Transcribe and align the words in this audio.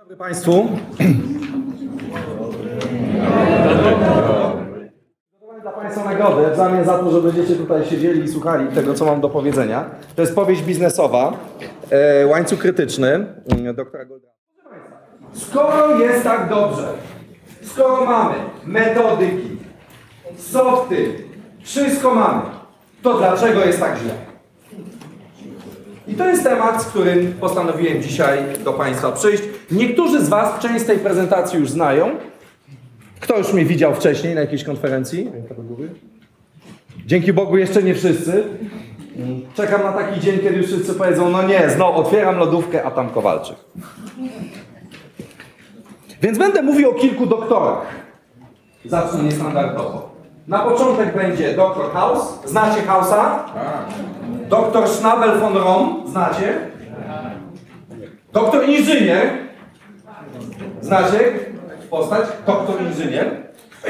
dobry 0.00 0.16
Państwu. 0.16 0.68
Dla 5.62 5.72
Państwa 5.72 6.04
nagrody 6.04 6.50
w 6.52 6.56
zamian 6.56 6.84
za 6.84 6.98
to, 6.98 7.10
że 7.10 7.20
będziecie 7.20 7.54
tutaj 7.54 7.84
siedzieli 7.84 8.24
i 8.24 8.28
słuchali 8.28 8.68
tego, 8.68 8.94
co 8.94 9.04
mam 9.04 9.20
do 9.20 9.28
powiedzenia. 9.28 9.90
To 10.16 10.22
jest 10.22 10.34
powieść 10.34 10.62
biznesowa, 10.62 11.32
e, 11.90 12.26
łańcuch 12.26 12.58
krytyczny, 12.58 13.08
mm, 13.08 13.74
doktora 13.74 14.04
Goldrata. 14.04 14.36
Skoro 15.32 15.98
jest 15.98 16.24
tak 16.24 16.48
dobrze, 16.48 16.88
skoro 17.62 18.04
mamy 18.04 18.34
metodyki, 18.66 19.56
softy, 20.36 21.14
wszystko 21.62 22.14
mamy, 22.14 22.42
to 23.02 23.18
dlaczego 23.18 23.64
jest 23.64 23.80
tak 23.80 23.98
źle? 23.98 24.14
I 26.08 26.14
to 26.14 26.26
jest 26.26 26.42
temat, 26.42 26.82
z 26.82 26.86
którym 26.86 27.32
postanowiłem 27.32 28.02
dzisiaj 28.02 28.38
do 28.64 28.72
Państwa 28.72 29.12
przyjść. 29.12 29.42
Niektórzy 29.70 30.24
z 30.24 30.28
Was 30.28 30.58
część 30.58 30.84
z 30.84 30.86
tej 30.86 30.98
prezentacji 30.98 31.58
już 31.58 31.70
znają. 31.70 32.10
Kto 33.20 33.38
już 33.38 33.52
mnie 33.52 33.64
widział 33.64 33.94
wcześniej 33.94 34.34
na 34.34 34.40
jakiejś 34.40 34.64
konferencji? 34.64 35.30
Dzięki 37.06 37.32
Bogu 37.32 37.56
jeszcze 37.56 37.82
nie 37.82 37.94
wszyscy. 37.94 38.44
Czekam 39.54 39.82
na 39.82 39.92
taki 39.92 40.20
dzień, 40.20 40.38
kiedy 40.38 40.56
już 40.56 40.66
wszyscy 40.66 40.94
powiedzą, 40.94 41.30
no 41.30 41.42
nie, 41.42 41.70
znowu 41.70 41.98
otwieram 41.98 42.38
lodówkę, 42.38 42.84
a 42.84 42.90
tam 42.90 43.10
Kowalczyk. 43.10 43.56
Więc 46.22 46.38
będę 46.38 46.62
mówił 46.62 46.90
o 46.90 46.94
kilku 46.94 47.26
doktorach. 47.26 47.86
Zacznę 48.84 49.22
niestandardowo. 49.22 50.10
Na 50.48 50.58
początek 50.58 51.16
będzie 51.16 51.54
doktor 51.54 51.92
Haus. 51.92 52.38
Znacie 52.44 52.82
Hausa? 52.82 53.44
Doktor 54.48 54.88
Schnabel 54.88 55.40
von 55.40 55.56
Rom, 55.56 56.02
znacie? 56.06 56.58
Doktor 58.32 58.68
inżynier, 58.68 59.30
znacie 60.90 61.18
postać? 61.90 62.28
Doktor 62.46 62.82
inżynier. 62.82 63.30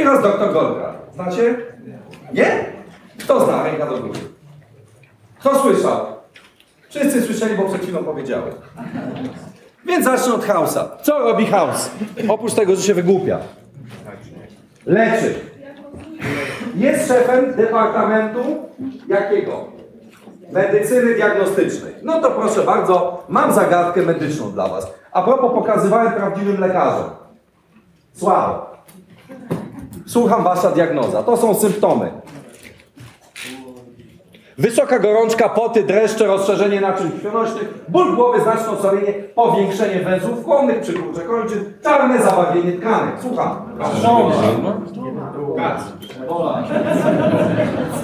I 0.00 0.04
raz 0.04 0.22
doktor 0.22 0.52
Goldra, 0.52 0.94
znacie? 1.14 1.54
Nie? 2.32 2.64
Kto 3.18 3.44
zna? 3.44 3.62
Ręka 3.62 3.86
do 3.86 3.98
góry. 3.98 4.18
Kto 5.38 5.62
słyszał? 5.62 6.06
Wszyscy 6.88 7.22
słyszeli, 7.22 7.56
bo 7.56 7.62
przed 7.68 7.82
chwilą 7.82 8.04
powiedziałem. 8.04 8.54
Więc 9.86 10.04
zacznę 10.04 10.34
od 10.34 10.44
Hausa. 10.44 10.88
Co 11.02 11.18
robi 11.18 11.46
Haus? 11.46 11.90
Oprócz 12.28 12.54
tego, 12.54 12.76
że 12.76 12.82
się 12.82 12.94
wygłupia. 12.94 13.38
Leczy. 14.86 15.34
Jest 16.74 17.08
szefem 17.08 17.54
departamentu 17.54 18.40
jakiego? 19.08 19.80
medycyny 20.52 21.14
diagnostycznej. 21.14 21.94
No 22.02 22.20
to 22.20 22.30
proszę 22.30 22.62
bardzo, 22.62 23.24
mam 23.28 23.52
zagadkę 23.52 24.02
medyczną 24.02 24.52
dla 24.52 24.68
Was. 24.68 24.86
A 25.12 25.22
propos 25.22 25.52
pokazywałem 25.54 26.12
prawdziwym 26.12 26.60
lekarzom. 26.60 27.10
Słabo. 28.12 28.66
Słucham 30.06 30.44
Wasza 30.44 30.70
diagnoza. 30.70 31.22
To 31.22 31.36
są 31.36 31.54
symptomy. 31.54 32.10
Wysoka 34.58 34.98
gorączka, 34.98 35.48
poty, 35.48 35.82
dreszcze, 35.82 36.26
rozszerzenie 36.26 36.80
naczyń 36.80 37.10
krwionośnych, 37.10 37.84
ból 37.88 38.16
głowy, 38.16 38.40
znaczne 38.40 38.70
osłabienie, 38.70 39.12
powiększenie 39.12 40.00
węzłów 40.00 40.44
chłonnych, 40.44 40.80
przykurcze 40.80 41.20
kończyn, 41.20 41.72
czarne 41.82 42.22
zabawienie 42.22 42.72
tkanek. 42.72 43.14
Słucham. 43.20 43.56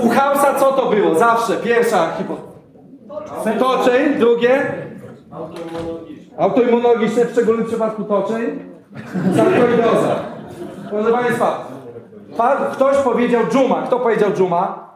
U 0.02 0.08
Hausa 0.08 0.54
co 0.54 0.72
to 0.72 0.91
było? 0.91 1.14
Zawsze 1.14 1.56
pierwsza 1.56 2.12
hipoteza. 2.18 3.58
Toczeń, 3.58 4.14
drugie? 4.18 4.72
Autoimmunologiczne, 6.38 7.24
w 7.24 7.32
szczególnym 7.32 7.66
przypadku 7.66 8.04
toczeń. 8.04 8.58
Sarkoidoza. 9.36 10.16
Proszę 10.90 11.12
Państwa, 11.12 11.68
pan, 12.36 12.58
ktoś 12.72 12.96
powiedział 12.96 13.42
dżuma. 13.50 13.82
Kto 13.86 14.00
powiedział 14.00 14.30
dżuma? 14.32 14.86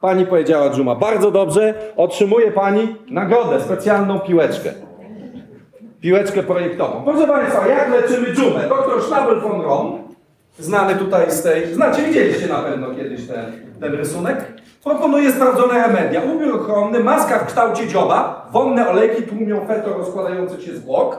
Pani 0.00 0.26
powiedziała 0.26 0.70
dżuma. 0.70 0.94
Bardzo 0.94 1.30
dobrze. 1.30 1.74
Otrzymuje 1.96 2.50
Pani 2.50 2.96
nagrodę, 3.10 3.60
specjalną 3.60 4.20
piłeczkę. 4.20 4.72
Piłeczkę 6.00 6.42
projektową. 6.42 7.04
Proszę 7.04 7.26
Państwa, 7.26 7.66
jak 7.66 7.90
leczymy 7.90 8.32
dżumę? 8.34 8.68
Doktor 8.68 9.02
Schnabel 9.02 9.40
von 9.40 9.60
Rom, 9.60 9.98
znany 10.58 10.94
tutaj 10.94 11.30
z 11.30 11.42
tej... 11.42 11.74
Znacie, 11.74 12.02
widzieliście 12.02 12.46
na 12.46 12.58
pewno 12.58 12.86
kiedyś 12.94 13.26
ten, 13.26 13.52
ten 13.80 13.94
rysunek. 13.94 14.52
Proponuje 14.86 15.32
sprawdzone 15.32 15.86
remedia. 15.86 16.22
Ubiór 16.22 16.60
ochronny, 16.60 17.00
maska 17.00 17.38
w 17.38 17.46
kształcie 17.46 17.88
dzioba, 17.88 18.48
wonne 18.52 18.88
olejki 18.88 19.22
tłumią 19.22 19.66
fetor 19.66 19.98
rozkładający 19.98 20.62
się 20.62 20.76
zwłok, 20.76 21.18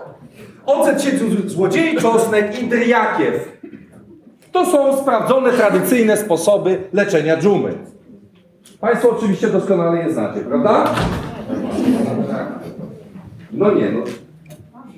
ocet 0.65 1.01
siedmiu 1.01 1.49
złodziei, 1.49 1.97
czosnek 1.97 2.61
i 2.61 2.67
dryjakiew. 2.67 3.57
To 4.51 4.65
są 4.65 4.97
sprawdzone, 4.97 5.51
tradycyjne 5.51 6.17
sposoby 6.17 6.83
leczenia 6.93 7.37
dżumy. 7.37 7.73
Państwo 8.81 9.09
oczywiście 9.09 9.47
doskonale 9.47 10.03
je 10.03 10.13
znacie, 10.13 10.39
prawda? 10.39 10.83
No 13.51 13.71
nie, 13.71 13.91
no. 13.91 14.03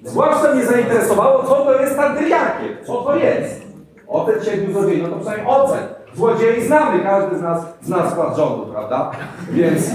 Zwłaszcza 0.04 0.54
mnie 0.54 0.66
zainteresowało, 0.66 1.44
co 1.44 1.56
to 1.56 1.82
jest 1.82 1.96
ta 1.96 2.16
dryjakiew. 2.16 2.86
Co 2.88 3.02
to 3.02 3.16
jest? 3.16 3.62
Ocet 4.08 4.46
siedmiu 4.46 4.74
złodziei, 4.74 5.02
no 5.02 5.08
to 5.08 5.16
przynajmniej 5.16 5.48
ocet. 5.48 5.99
Złodziei 6.24 6.62
znamy, 6.68 7.04
każdy 7.04 7.38
z 7.38 7.42
nas 7.42 7.62
zna 7.82 8.10
skład 8.12 8.38
rządu, 8.38 8.66
prawda? 8.72 9.12
Więc 9.52 9.92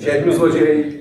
siedmiu 0.00 0.32
złodziei. 0.32 0.98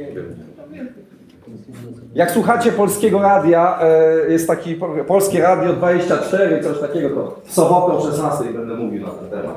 Jak 2.16 2.32
słuchacie 2.32 2.72
polskiego 2.72 3.22
radia, 3.22 3.80
e, 3.82 4.32
jest 4.32 4.48
taki 4.48 4.76
po- 4.76 4.88
polskie 5.08 5.42
radio 5.42 5.74
24, 5.74 6.64
coś 6.64 6.80
takiego, 6.80 7.10
to 7.10 7.40
w 7.46 7.54
sobotę 7.54 7.94
o 7.94 8.02
16 8.12 8.44
będę 8.54 8.76
mówił 8.76 9.02
na 9.06 9.12
ten 9.12 9.30
temat 9.30 9.56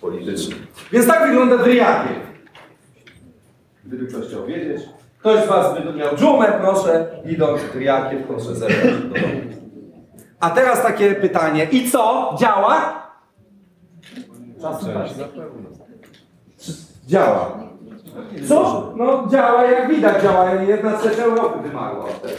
polityczny. 0.00 0.54
Więc 0.92 1.06
tak 1.06 1.26
wygląda 1.28 1.58
dryjakie. 1.58 2.08
Gdyby 3.84 4.06
ktoś 4.06 4.26
chciał 4.26 4.46
wiedzieć. 4.46 4.82
Ktoś 5.20 5.44
z 5.44 5.48
Was 5.48 5.74
by 5.84 5.92
miał 5.98 6.16
dżumę, 6.16 6.46
proszę, 6.60 7.06
idąc 7.26 7.60
dryjakie, 7.74 8.16
proszę 8.28 8.54
zebrać 8.54 8.80
do 9.02 9.08
domu. 9.08 9.40
A 10.40 10.50
teraz 10.50 10.82
takie 10.82 11.14
pytanie. 11.14 11.64
I 11.72 11.90
co? 11.90 12.34
Działa? 12.38 13.02
Działa. 17.06 17.58
Co? 18.48 18.92
No 18.96 19.26
działa 19.30 19.64
jak 19.64 19.88
widać, 19.90 20.22
działa. 20.22 20.50
Jedna 20.50 20.92
trzecia 20.98 21.22
Europy 21.24 21.68
wymarła 21.68 22.04
od 22.04 22.22
tego. 22.22 22.34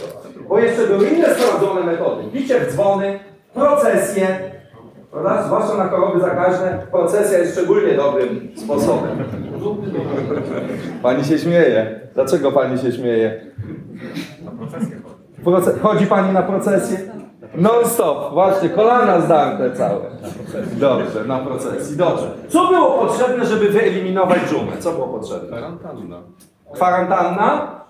Bo 0.48 0.58
jeszcze 0.58 0.86
były 0.86 1.08
inne 1.08 1.34
sprawdzone 1.34 1.80
metody. 1.84 2.22
Bicie 2.32 2.60
w 2.60 2.72
dzwony, 2.72 3.18
procesje. 3.54 4.26
Prawda? 5.10 5.42
Zwłaszcza 5.42 5.74
na 5.76 5.88
choroby 5.88 6.20
zakaźne, 6.20 6.86
procesja 6.90 7.38
jest 7.38 7.52
szczególnie 7.52 7.94
dobrym 7.94 8.48
sposobem. 8.56 9.24
Pani 11.02 11.24
się 11.24 11.38
śmieje. 11.38 12.00
Dlaczego 12.14 12.52
pani 12.52 12.78
się 12.78 12.92
śmieje? 12.92 13.40
Proce- 15.44 15.80
Chodzi 15.80 16.06
pani 16.06 16.32
na 16.32 16.42
procesję? 16.42 16.98
Non 17.58 17.84
stop, 17.84 18.32
właśnie, 18.32 18.68
kolana 18.68 19.20
zdarte 19.20 19.70
całe. 19.72 20.00
Dobrze, 20.72 21.24
na 21.24 21.38
procesji, 21.38 21.96
dobrze. 21.96 22.30
Co 22.48 22.68
było 22.68 22.90
potrzebne, 22.90 23.46
żeby 23.46 23.68
wyeliminować 23.68 24.38
dżumę? 24.48 24.72
Co 24.78 24.92
było 24.92 25.08
potrzebne? 25.08 25.48
Kwarantanna. 25.48 26.22
Kwarantanna? 26.74 27.80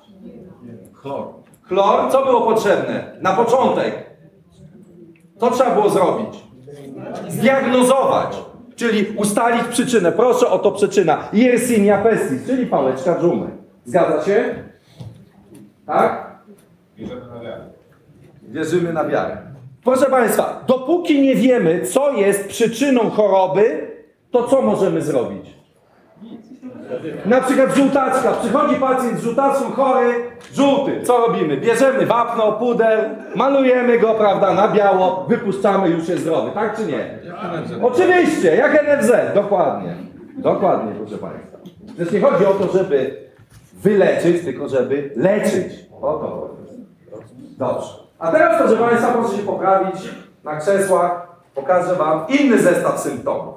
Chlor. 0.94 1.24
Chlor? 1.62 2.10
Co 2.12 2.24
było 2.24 2.40
potrzebne? 2.40 3.12
Na 3.20 3.32
początek. 3.32 3.94
Co 5.40 5.50
trzeba 5.50 5.70
było 5.70 5.90
zrobić? 5.90 6.44
Zdiagnozować. 7.28 8.42
Czyli 8.76 9.16
ustalić 9.16 9.64
przyczynę. 9.64 10.12
Proszę 10.12 10.50
o 10.50 10.58
to 10.58 10.72
przyczyna. 10.72 11.18
Yersinia 11.32 11.98
pestis, 11.98 12.46
czyli 12.46 12.66
pałeczka 12.66 13.20
dżumy. 13.20 13.46
Zgadza 13.84 14.24
się? 14.24 14.54
Tak? 15.86 16.38
Bierzemy 16.96 17.26
na 17.26 17.40
wiarę. 17.40 17.64
Wierzymy 18.42 18.92
na 18.92 19.04
wiarę. 19.04 19.47
Proszę 19.84 20.06
Państwa, 20.10 20.64
dopóki 20.66 21.22
nie 21.22 21.34
wiemy, 21.34 21.86
co 21.86 22.12
jest 22.12 22.48
przyczyną 22.48 23.10
choroby, 23.10 23.88
to 24.30 24.44
co 24.44 24.62
możemy 24.62 25.02
zrobić? 25.02 25.58
Na 27.26 27.40
przykład 27.40 27.76
żółtaczka. 27.76 28.32
Przychodzi 28.32 28.74
pacjent 28.74 29.18
z 29.18 29.22
żółtaczką 29.22 29.70
chory, 29.70 30.14
żółty. 30.54 31.02
Co 31.02 31.18
robimy? 31.26 31.56
Bierzemy 31.56 32.06
wapno, 32.06 32.52
puder, 32.52 33.10
malujemy 33.36 33.98
go, 33.98 34.14
prawda, 34.14 34.54
na 34.54 34.68
biało, 34.68 35.26
wypuszczamy, 35.28 35.88
już 35.88 36.08
jest 36.08 36.22
zdrowy. 36.22 36.50
Tak 36.54 36.76
czy 36.76 36.86
nie? 36.86 37.18
Oczywiście, 37.82 38.56
jak 38.56 38.98
NFZ. 38.98 39.12
Dokładnie. 39.34 39.94
Dokładnie, 40.38 40.92
proszę 40.98 41.18
Państwa. 41.18 41.58
Przecież 41.94 42.12
nie 42.12 42.20
chodzi 42.20 42.46
o 42.46 42.54
to, 42.54 42.78
żeby 42.78 43.16
wyleczyć, 43.74 44.44
tylko 44.44 44.68
żeby 44.68 45.10
leczyć. 45.16 45.72
O 46.00 46.12
to 46.12 46.28
chodzi. 46.28 46.84
Dobrze. 47.58 48.07
A 48.18 48.32
teraz, 48.32 48.62
proszę 48.62 48.76
Państwa, 48.76 49.12
proszę 49.12 49.36
się 49.36 49.42
poprawić 49.42 50.00
na 50.44 50.56
krzesłach. 50.56 51.28
Pokażę 51.54 51.94
Wam 51.94 52.26
inny 52.28 52.58
zestaw 52.58 53.00
symptomów. 53.00 53.54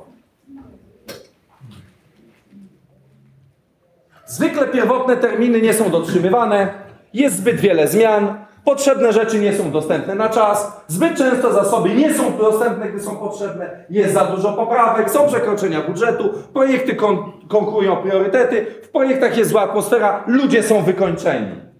Zwykle 4.25 4.67
pierwotne 4.67 5.17
terminy 5.17 5.61
nie 5.61 5.73
są 5.73 5.89
dotrzymywane, 5.89 6.73
jest 7.13 7.35
zbyt 7.35 7.59
wiele 7.59 7.87
zmian, 7.87 8.35
Potrzebne 8.65 9.13
rzeczy 9.13 9.39
nie 9.39 9.53
są 9.53 9.71
dostępne 9.71 10.15
na 10.15 10.29
czas. 10.29 10.81
Zbyt 10.87 11.17
często 11.17 11.53
zasoby 11.53 11.89
nie 11.89 12.13
są 12.13 12.37
dostępne, 12.37 12.89
gdy 12.89 12.99
są 12.99 13.15
potrzebne. 13.15 13.85
Jest 13.89 14.13
za 14.13 14.25
dużo 14.25 14.53
poprawek, 14.53 15.09
są 15.09 15.27
przekroczenia 15.27 15.81
budżetu, 15.81 16.29
projekty 16.53 16.95
kon 16.95 17.31
konkurują 17.47 17.97
priorytety, 17.97 18.65
w 18.83 18.89
projektach 18.89 19.37
jest 19.37 19.49
zła 19.49 19.61
atmosfera, 19.61 20.23
ludzie 20.27 20.63
są 20.63 20.81
wykończeni. 20.83 21.70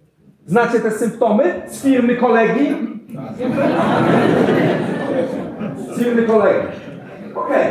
Znacie 0.46 0.80
te 0.80 0.92
symptomy 0.92 1.62
z 1.68 1.84
firmy 1.84 2.16
kolegi? 2.16 2.76
Z 5.96 6.00
firmy 6.00 6.24
kolegi. 6.24 6.68
Okej. 7.36 7.68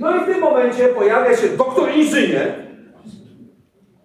No 0.00 0.16
i 0.16 0.20
w 0.20 0.24
tym 0.24 0.40
momencie 0.40 0.88
pojawia 0.88 1.36
się 1.36 1.48
doktor 1.48 1.90
inżynier 1.94 2.52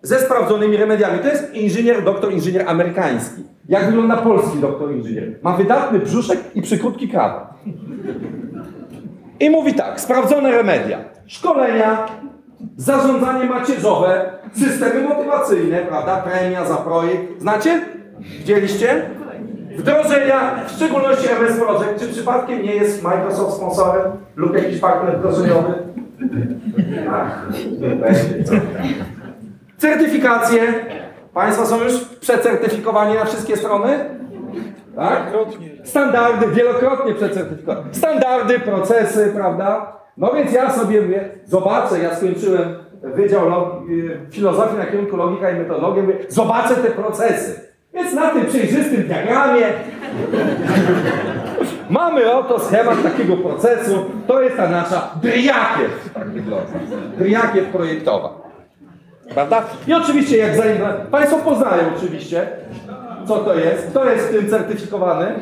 ze 0.01 0.19
sprawdzonymi 0.19 0.77
remediami. 0.77 1.19
To 1.19 1.27
jest 1.27 1.53
inżynier, 1.53 2.03
doktor 2.03 2.33
inżynier 2.33 2.69
amerykański. 2.69 3.43
Jak 3.69 3.85
wygląda 3.85 4.17
polski 4.17 4.57
doktor 4.57 4.91
inżynier? 4.91 5.35
Ma 5.41 5.53
wydatny 5.53 5.99
brzuszek 5.99 6.39
i 6.55 6.61
przykrótki 6.61 7.07
krawat. 7.09 7.53
I 9.39 9.49
mówi 9.49 9.73
tak, 9.73 10.01
sprawdzone 10.01 10.51
remedia. 10.51 10.99
Szkolenia, 11.25 12.05
zarządzanie 12.77 13.45
macierzowe, 13.45 14.31
systemy 14.53 15.01
motywacyjne, 15.01 15.77
prawda? 15.77 16.17
Premia 16.17 16.65
za 16.65 16.75
projekt. 16.75 17.41
Znacie? 17.41 17.81
Widzieliście? 18.19 19.09
Wdrożenia, 19.77 20.51
w 20.67 20.71
szczególności 20.71 21.27
MS 21.31 21.57
Project. 21.57 21.99
Czy 21.99 22.07
przypadkiem 22.07 22.63
nie 22.63 22.75
jest 22.75 23.03
Microsoft 23.03 23.57
sponsorem 23.57 24.11
lub 24.35 24.55
jakiś 24.55 24.79
partner 24.79 25.17
wdrożeniowy? 25.17 25.73
Ach? 27.11 27.45
Certyfikacje. 29.77 30.61
Państwo 31.33 31.65
są 31.65 31.83
już 31.83 32.05
przecertyfikowani 32.05 33.15
na 33.15 33.25
wszystkie 33.25 33.57
strony? 33.57 33.99
Tak? 34.95 35.23
Standardy, 35.83 36.47
wielokrotnie 36.47 37.13
przecertyfikowani. 37.13 37.89
Standardy, 37.91 38.59
procesy, 38.59 39.31
prawda? 39.35 39.97
No 40.17 40.33
więc 40.33 40.51
ja 40.53 40.71
sobie 40.71 41.01
mówię, 41.01 41.29
zobaczę, 41.45 41.99
ja 41.99 42.15
skończyłem 42.15 42.75
Wydział 43.03 43.49
Log- 43.49 43.89
y, 43.91 44.19
Filozofii 44.31 44.77
na 44.77 44.85
kierunku 44.85 45.17
Logika 45.17 45.51
i 45.51 45.55
Metodologia, 45.59 46.03
mówię, 46.03 46.15
zobaczę 46.29 46.75
te 46.75 46.89
procesy. 46.91 47.61
Więc 47.93 48.13
na 48.13 48.29
tym 48.29 48.45
przejrzystym 48.45 49.03
diagramie 49.03 49.65
mamy 51.89 52.31
oto 52.33 52.59
schemat 52.59 53.03
takiego 53.03 53.37
procesu. 53.37 54.05
To 54.27 54.41
jest 54.41 54.57
ta 54.57 54.69
nasza 54.69 55.11
dryjakiew, 55.21 56.09
tak 56.13 56.29
wygląda. 56.29 56.65
Projektowa. 57.71 58.29
Prawda? 59.33 59.63
I 59.87 59.93
oczywiście, 59.93 60.37
jak 60.37 60.55
zanim. 60.55 60.77
Państwo 61.11 61.37
poznają 61.37 61.83
oczywiście, 61.97 62.47
co 63.27 63.37
to 63.37 63.55
jest. 63.55 63.87
Kto 63.87 64.09
jest 64.09 64.31
tym 64.31 64.49
certyfikowany? 64.49 65.33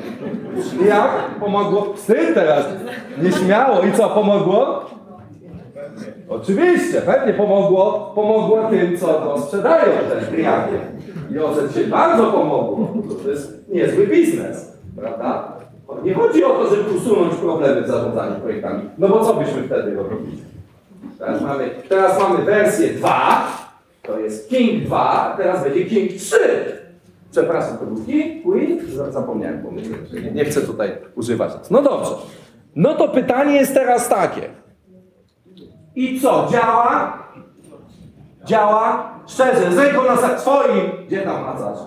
Jak? 0.87 1.09
Pomogło? 1.39 1.93
Wstyd 1.95 2.33
teraz. 2.33 2.65
Nieśmiało. 3.21 3.81
I 3.81 3.91
co, 3.91 4.09
pomogło? 4.09 4.85
Oczywiście, 6.29 7.01
pewnie 7.01 7.33
pomogło, 7.33 8.11
pomogło 8.15 8.63
tym, 8.69 8.97
co 8.97 9.07
to 9.07 9.41
sprzedają 9.41 9.91
też 10.09 10.29
klientom. 10.29 10.79
I 11.31 11.39
OZE 11.39 11.73
się 11.73 11.87
bardzo 11.87 12.23
pomogło. 12.23 12.93
To 13.23 13.29
jest 13.29 13.69
niezły 13.69 14.07
biznes, 14.07 14.77
prawda? 14.99 15.55
Nie 16.03 16.13
chodzi 16.13 16.43
o 16.43 16.49
to, 16.49 16.75
żeby 16.75 16.97
usunąć 16.97 17.35
problemy 17.35 17.81
w 17.81 17.87
zarządzaniu 17.87 18.35
projektami. 18.35 18.89
No 18.97 19.09
bo 19.09 19.25
co 19.25 19.33
byśmy 19.33 19.63
wtedy 19.63 19.95
robili? 19.95 20.43
Teraz 21.19 21.41
mamy, 21.41 21.69
teraz 21.89 22.19
mamy 22.19 22.45
wersję 22.45 22.89
2, 22.89 23.47
to 24.01 24.19
jest 24.19 24.49
King 24.49 24.83
2, 24.83 25.33
teraz 25.37 25.63
będzie 25.63 25.85
King 25.85 26.11
3. 26.11 26.35
Przepraszam, 27.35 27.77
to 27.77 27.85
był? 27.85 28.05
Za- 28.95 29.11
Zapomniałem, 29.11 29.61
się. 29.83 30.31
Nie, 30.31 30.45
chcę 30.45 30.61
tutaj 30.61 30.97
używać. 31.15 31.51
No 31.71 31.81
dobrze. 31.81 32.11
No 32.75 32.93
to 32.93 33.07
pytanie 33.07 33.55
jest 33.55 33.73
teraz 33.73 34.09
takie. 34.09 34.41
I 35.95 36.19
co, 36.21 36.47
działa? 36.51 37.17
Działa? 38.45 39.09
Szczerze, 39.27 39.71
z 39.71 39.77
ręką 39.77 40.03
na 40.03 40.37
swoim. 40.39 40.91
Gdzie 41.07 41.21
tam 41.21 41.41
macasz? 41.41 41.77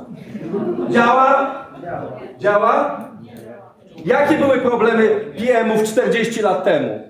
Działa? 0.91 1.55
Działa? 2.39 3.01
Jakie 4.05 4.39
były 4.39 4.59
problemy 4.59 5.21
PM-ów 5.39 5.83
40 5.83 6.43
lat 6.43 6.65
temu? 6.65 7.01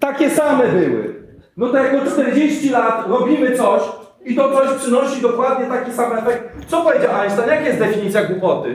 Takie 0.00 0.30
same 0.30 0.68
były. 0.68 1.24
No 1.56 1.68
to 1.68 1.76
jak 1.76 1.94
od 2.02 2.12
40 2.12 2.70
lat 2.70 3.08
robimy 3.08 3.56
coś 3.56 3.82
i 4.24 4.36
to 4.36 4.50
coś 4.50 4.78
przynosi 4.78 5.22
dokładnie 5.22 5.66
taki 5.66 5.92
sam 5.92 6.12
efekt. 6.12 6.66
Co 6.66 6.82
powiedział 6.82 7.20
Einstein? 7.20 7.48
Jaka 7.48 7.66
jest 7.66 7.78
definicja 7.78 8.24
głupoty? 8.24 8.74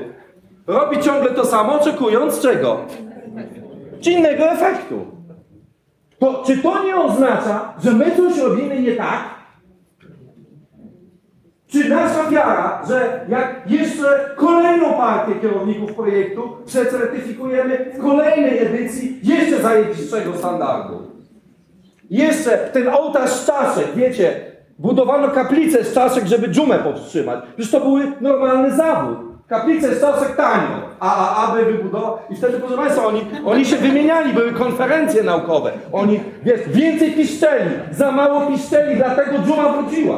Robi 0.67 0.99
ciągle 0.99 1.31
to 1.31 1.45
samo, 1.45 1.81
oczekując 1.81 2.41
czego? 2.41 2.77
Czy 4.01 4.11
innego 4.11 4.43
efektu. 4.51 5.05
To, 6.19 6.43
czy 6.47 6.57
to 6.57 6.83
nie 6.83 6.95
oznacza, 6.95 7.73
że 7.83 7.91
my 7.91 8.15
coś 8.15 8.37
robimy 8.37 8.81
nie 8.81 8.91
tak? 8.91 9.39
Czy 11.67 11.89
nasza 11.89 12.29
wiara, 12.29 12.81
że 12.87 13.25
jak 13.29 13.61
jeszcze 13.65 14.29
kolejną 14.35 14.93
partię 14.93 15.35
kierowników 15.41 15.93
projektu 15.93 16.57
przecertyfikujemy 16.65 17.91
w 17.93 18.01
kolejnej 18.01 18.59
edycji 18.59 19.19
jeszcze 19.23 19.61
zajebistszego 19.61 20.37
standardu? 20.37 21.09
Jeszcze 22.09 22.57
ten 22.57 22.87
ołtarz 22.87 23.45
czaszek, 23.45 23.87
wiecie, 23.95 24.48
budowano 24.79 25.27
kaplicę 25.27 25.83
z 25.83 25.93
czaszek, 25.93 26.25
żeby 26.25 26.47
dżumę 26.47 26.79
powstrzymać. 26.79 27.39
Przecież 27.55 27.71
to 27.71 27.79
były 27.79 28.11
normalny 28.21 28.75
zawód. 28.75 29.17
Kaplice 29.47 29.95
z 29.95 30.01
czaszek 30.01 30.35
tanio, 30.35 30.67
a, 30.99 31.15
a 31.15 31.47
aby 31.47 31.65
wybudował. 31.65 32.17
I 32.29 32.35
wtedy, 32.35 32.59
proszę 32.59 32.75
Państwa, 32.75 33.05
oni, 33.05 33.21
oni 33.45 33.65
się 33.65 33.75
wymieniali, 33.75 34.33
były 34.33 34.51
konferencje 34.51 35.23
naukowe. 35.23 35.71
Oni, 35.91 36.19
wiesz, 36.43 36.61
więcej 36.67 37.11
piszczeli, 37.11 37.69
za 37.91 38.11
mało 38.11 38.41
piszczeli, 38.41 38.95
dlatego 38.95 39.37
dżuma 39.39 39.69
wróciła. 39.69 40.17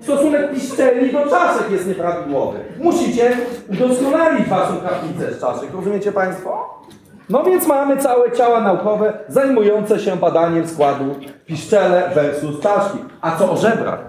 Stosunek 0.00 0.54
piszczeli 0.54 1.12
do 1.12 1.26
czaszek 1.26 1.70
jest 1.70 1.86
nieprawidłowy. 1.86 2.58
Musicie 2.80 3.36
udoskonalić 3.72 4.48
Waszą 4.48 4.80
kaplicę 4.80 5.34
z 5.34 5.40
czaszek, 5.40 5.74
rozumiecie 5.74 6.12
Państwo? 6.12 6.80
No 7.30 7.44
więc 7.44 7.66
mamy 7.66 7.96
całe 7.96 8.32
ciała 8.32 8.60
naukowe 8.60 9.12
zajmujące 9.28 9.98
się 9.98 10.16
badaniem 10.16 10.68
składu 10.68 11.04
piszczele 11.46 12.10
versus 12.14 12.60
czaszki. 12.60 12.98
A 13.20 13.36
co 13.36 13.52
o 13.52 13.56
żebrach? 13.56 14.04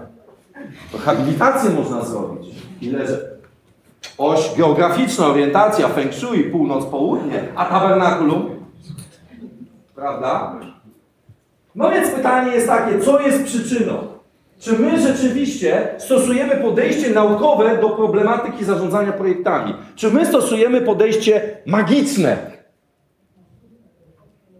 To 0.92 0.98
habilitację 0.98 1.70
można 1.70 2.02
zrobić. 2.04 2.48
Ile 2.80 3.06
że 3.06 3.32
oś 4.18 4.56
geograficzna, 4.56 5.26
orientacja, 5.26 5.88
feng 5.88 6.14
shui, 6.14 6.44
północ-południe, 6.44 7.44
a 7.56 7.64
tabernakulum? 7.64 8.50
Prawda? 9.94 10.60
No 11.74 11.90
więc 11.90 12.10
pytanie 12.10 12.52
jest 12.52 12.66
takie, 12.66 13.00
co 13.00 13.20
jest 13.20 13.44
przyczyną? 13.44 13.94
Czy 14.58 14.78
my 14.78 15.00
rzeczywiście 15.00 15.94
stosujemy 15.98 16.56
podejście 16.56 17.10
naukowe 17.10 17.78
do 17.78 17.90
problematyki 17.90 18.64
zarządzania 18.64 19.12
projektami? 19.12 19.74
Czy 19.96 20.10
my 20.10 20.26
stosujemy 20.26 20.80
podejście 20.80 21.56
magiczne? 21.66 22.51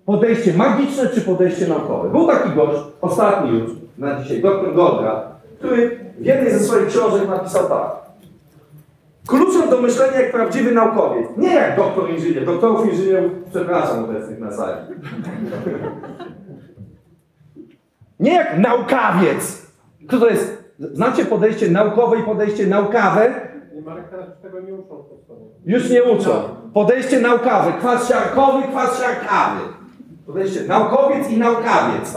Podejście 0.07 0.55
magiczne 0.55 1.09
czy 1.09 1.21
podejście 1.21 1.69
naukowe? 1.69 2.11
Był 2.11 2.27
taki 2.27 2.51
gość, 2.51 2.83
ostatni 3.01 3.51
już 3.59 3.71
na 3.99 4.23
dzisiaj, 4.23 4.41
dr 4.43 4.75
Godra, 4.75 5.23
który 5.59 5.99
w 6.19 6.25
jednej 6.25 6.53
ze 6.53 6.59
swoich 6.61 6.87
książek 6.87 7.29
napisał 7.29 7.69
tak. 7.69 8.03
Kluczem 9.27 9.71
do 9.71 9.81
myślenia 9.81 10.21
jak 10.21 10.33
prawdziwy 10.33 10.73
naukowiec. 10.73 11.29
Nie 11.37 11.55
jak 11.55 11.77
doktor 11.77 12.11
inżynier. 12.11 12.45
Doktorów 12.45 12.93
inżynierów, 12.93 13.33
przepraszam 13.51 14.05
obecnych 14.05 14.41
na 14.41 14.53
sali. 14.53 14.77
Nie 18.21 18.33
jak 18.33 18.59
naukawiec. 18.59 19.67
Kto 20.09 20.21
to 20.21 20.29
jest? 20.29 20.65
Znacie 20.79 21.25
podejście 21.25 21.71
naukowe 21.71 22.19
i 22.19 22.23
podejście 22.23 22.67
naukawe? 22.67 23.35
Tego 24.43 24.61
nie 24.61 24.75
uczą. 24.75 25.05
Już 25.65 25.91
nie 25.91 26.03
uczą. 26.03 26.31
Podejście 26.75 27.21
naukowe. 27.21 27.73
Kwas 27.79 28.09
siarkowy, 28.09 28.63
kwas 28.63 29.01
siarkawy. 29.01 29.61
Podejście 30.27 30.61
naukowiec 30.61 31.31
i 31.31 31.39
naukawiec. 31.39 32.15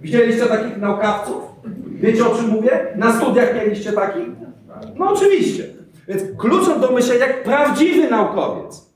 Widzieliście 0.00 0.46
takich 0.46 0.76
naukawców? 0.76 1.42
Wiecie 1.86 2.26
o 2.26 2.34
czym 2.34 2.48
mówię? 2.48 2.86
Na 2.96 3.12
studiach 3.12 3.54
mieliście 3.54 3.92
takich? 3.92 4.26
No 4.94 5.10
oczywiście. 5.12 5.64
Więc 6.08 6.22
kluczem 6.38 6.80
do 6.80 6.92
myślenia 6.92 7.26
jak 7.26 7.42
prawdziwy 7.42 8.10
naukowiec 8.10 8.90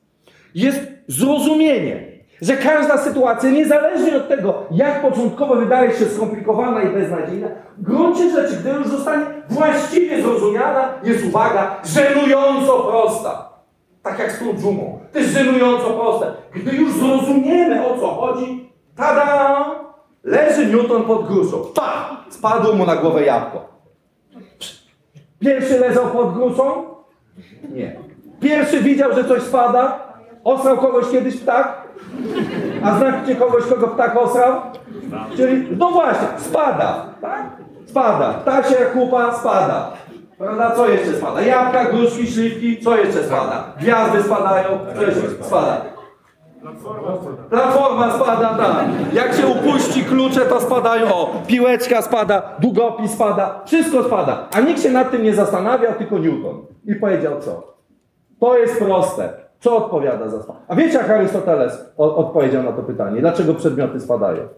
jest 0.55 0.81
zrozumienie, 1.09 2.11
że 2.43 2.57
każda 2.57 2.99
sytuacja, 2.99 3.51
niezależnie 3.51 4.17
od 4.17 4.29
tego, 4.29 4.65
jak 4.71 5.03
początkowo 5.03 5.57
wydaje 5.57 5.91
się 5.93 6.05
skomplikowana 6.05 6.83
i 6.83 6.89
beznadziejna, 6.89 7.49
w 7.79 7.83
gruncie 7.83 8.31
rzeczy, 8.31 8.57
gdy 8.57 8.71
już 8.71 8.89
zostanie 8.89 9.25
właściwie 9.49 10.23
zrozumiana, 10.23 10.89
jest 11.05 11.25
uwaga, 11.25 11.77
żenująco 11.85 12.79
prosta. 12.79 13.50
Tak 14.03 14.19
jak 14.19 14.33
z 14.33 14.39
tą 14.39 14.57
dżumą. 14.59 15.01
To 15.13 15.19
jest 15.19 15.33
żenująco 15.33 15.91
proste. 15.91 16.33
Gdy 16.55 16.77
już 16.77 16.93
zrozumiemy, 16.93 17.87
o 17.87 17.99
co 18.01 18.09
chodzi, 18.09 18.73
tada! 18.97 19.65
Leży 20.25 20.67
Newton 20.67 21.03
pod 21.03 21.27
gruszą. 21.27 21.65
Pa! 21.75 22.17
Spadło 22.31 22.73
mu 22.73 22.87
na 22.87 22.97
głowę 22.97 23.25
jabłko. 23.25 23.69
Pierwszy 25.39 25.79
leżał 25.79 26.07
pod 26.07 26.35
gruszą? 26.35 26.85
Nie. 27.73 27.97
Pierwszy 28.41 28.81
widział, 28.81 29.15
że 29.15 29.25
coś 29.25 29.43
spada? 29.43 30.01
Osrał 30.45 30.79
kogoś 30.79 31.11
kiedyś 31.11 31.37
ptak? 31.37 31.83
A 32.85 32.99
znacie 32.99 33.37
kogoś, 33.37 33.65
kogo 33.65 33.89
ptak 33.89 34.17
osrał? 34.17 34.61
Czyli, 35.37 35.77
no 35.77 35.91
właśnie, 35.91 36.29
spada, 36.39 37.07
tak? 37.21 37.47
Spada. 37.87 38.33
Ptasia 38.33 38.85
kupa 38.93 39.35
spada. 39.35 39.93
Prawda? 40.41 40.71
Co 40.77 40.89
jeszcze 40.89 41.13
spada? 41.13 41.41
Jabłka, 41.43 41.85
gruszki, 41.85 42.27
śliwki, 42.27 42.79
co 42.85 42.97
jeszcze 42.97 43.25
spada? 43.25 43.65
Gwiazdy 43.81 44.23
spadają, 44.23 44.79
co 44.97 45.03
jeszcze 45.03 45.45
spada? 45.45 45.81
Platforma 47.51 48.15
spada, 48.15 48.55
tak. 48.55 48.87
Jak 49.13 49.35
się 49.35 49.47
upuści 49.47 50.05
klucze, 50.05 50.41
to 50.41 50.61
spadają. 50.61 51.15
O, 51.15 51.43
piłeczka 51.47 52.03
spada, 52.03 52.43
długopis 52.59 53.13
spada, 53.13 53.61
wszystko 53.67 54.05
spada. 54.05 54.49
A 54.53 54.61
nikt 54.61 54.83
się 54.83 54.91
nad 54.91 55.11
tym 55.11 55.23
nie 55.23 55.35
zastanawiał, 55.35 55.93
tylko 55.95 56.19
Newton. 56.19 56.67
I 56.85 56.95
powiedział 56.95 57.41
co? 57.41 57.75
To 58.41 58.59
jest 58.59 58.79
proste. 58.79 59.33
Co 59.61 59.77
odpowiada 59.77 60.29
za 60.29 60.43
spadek? 60.43 60.63
A 60.69 60.75
wiecie, 60.75 60.99
jak 60.99 61.11
Arystoteles 61.11 61.93
odpowiedział 61.97 62.63
na 62.63 62.73
to 62.73 62.83
pytanie? 62.83 63.21
Dlaczego 63.21 63.55
przedmioty 63.55 64.01
spadają? 64.01 64.49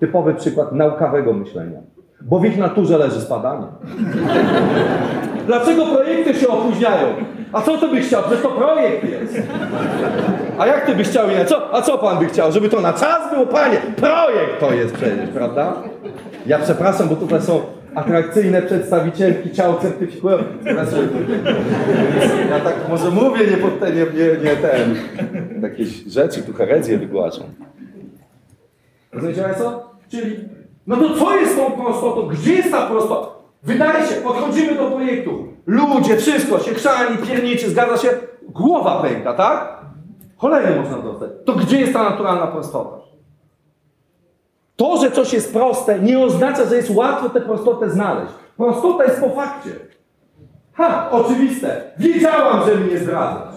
Typowy 0.00 0.34
przykład 0.34 0.72
naukowego 0.72 1.32
myślenia. 1.32 1.80
Bo 2.24 2.38
w 2.38 2.44
ich 2.44 2.58
naturze 2.58 2.98
leży 2.98 3.20
spadanie. 3.20 3.66
Dlaczego 5.46 5.86
projekty 5.86 6.34
się 6.34 6.48
opóźniają? 6.48 7.06
A 7.52 7.62
co 7.62 7.78
ty 7.78 7.88
byś 7.88 8.06
chciał? 8.06 8.22
Przecież 8.22 8.42
to 8.42 8.48
projekt 8.48 9.04
jest. 9.10 9.42
A 10.58 10.66
jak 10.66 10.86
ty 10.86 10.94
byś 10.94 11.08
chciał 11.08 11.26
inaczej? 11.30 11.46
Co? 11.46 11.74
A 11.74 11.82
co 11.82 11.98
pan 11.98 12.18
by 12.18 12.26
chciał? 12.26 12.52
Żeby 12.52 12.68
to 12.68 12.80
na 12.80 12.92
czas 12.92 13.30
było? 13.32 13.46
Panie, 13.46 13.76
projekt 13.96 14.60
to 14.60 14.72
jest 14.72 14.94
przecież, 14.94 15.30
prawda? 15.34 15.74
Ja 16.46 16.58
przepraszam, 16.58 17.08
bo 17.08 17.16
tutaj 17.16 17.42
są 17.42 17.60
atrakcyjne 17.94 18.62
przedstawicielki 18.62 19.50
ciał 19.50 19.74
certyfikują. 19.80 20.38
Znaczy, 20.62 21.08
Ja 22.50 22.60
tak 22.60 22.74
może 22.88 23.10
mówię, 23.10 23.46
nie, 23.50 23.56
pod 23.56 23.80
nie, 23.80 23.90
nie, 23.90 24.50
nie 24.50 24.56
ten. 24.56 24.94
Jakieś 25.62 26.04
rzeczy, 26.04 26.42
tu 26.42 26.52
herezję 26.52 26.98
wygłaszam. 26.98 27.46
Rozumiecie 29.12 29.42
Państwo? 29.42 29.90
Czyli, 30.10 30.36
no 30.86 30.96
to 30.96 31.16
co 31.16 31.36
jest 31.36 31.56
tą 31.56 31.70
prostotą? 31.70 32.26
Gdzie 32.26 32.54
jest 32.54 32.70
ta 32.70 32.86
prostota? 32.86 33.28
Wydaje 33.62 34.06
się, 34.06 34.14
podchodzimy 34.14 34.74
do 34.74 34.90
projektu. 34.90 35.48
Ludzie, 35.66 36.16
wszystko 36.16 36.58
się 36.58 36.74
chrzani, 36.74 37.18
pierniczy, 37.18 37.70
zgadza 37.70 37.96
się. 37.96 38.08
Głowa 38.48 39.02
pęka, 39.02 39.34
tak? 39.34 39.82
Cholery 40.36 40.80
można 40.80 40.98
dostać. 40.98 41.30
To 41.44 41.52
gdzie 41.52 41.80
jest 41.80 41.92
ta 41.92 42.02
naturalna 42.02 42.46
prostota? 42.46 43.02
To, 44.76 44.96
że 44.96 45.10
coś 45.10 45.32
jest 45.32 45.52
proste, 45.52 45.98
nie 46.00 46.18
oznacza, 46.18 46.64
że 46.64 46.76
jest 46.76 46.90
łatwo 46.90 47.28
tę 47.28 47.40
prostotę 47.40 47.90
znaleźć. 47.90 48.32
Prostota 48.56 49.04
jest 49.04 49.20
po 49.20 49.30
fakcie. 49.30 49.70
Ha, 50.72 51.08
oczywiste. 51.10 51.82
Wiedziałam, 51.98 52.66
że 52.66 52.74
mnie 52.74 52.98
zdradzasz. 52.98 53.54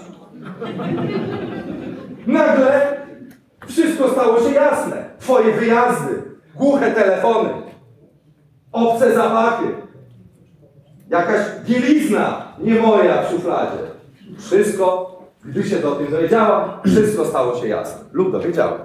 Nagle 2.27 2.98
wszystko 3.67 4.10
stało 4.10 4.39
się 4.39 4.51
jasne. 4.51 5.05
Twoje 5.20 5.53
wyjazdy, 5.53 6.24
głuche 6.56 6.92
telefony, 6.92 7.50
obce 8.72 9.16
zapachy, 9.16 9.66
jakaś 11.10 11.42
bielizna 11.68 12.48
nie 12.60 12.76
moja 12.76 13.22
w 13.22 13.32
szufladzie. 13.32 13.78
Wszystko, 14.40 15.16
gdy 15.46 15.64
się 15.64 15.80
do 15.80 15.92
tym 15.92 16.12
dowiedziałam, 16.12 16.70
wszystko 16.86 17.26
stało 17.26 17.56
się 17.56 17.68
jasne. 17.68 18.06
Lub 18.12 18.32
dowiedziałam. 18.32 18.80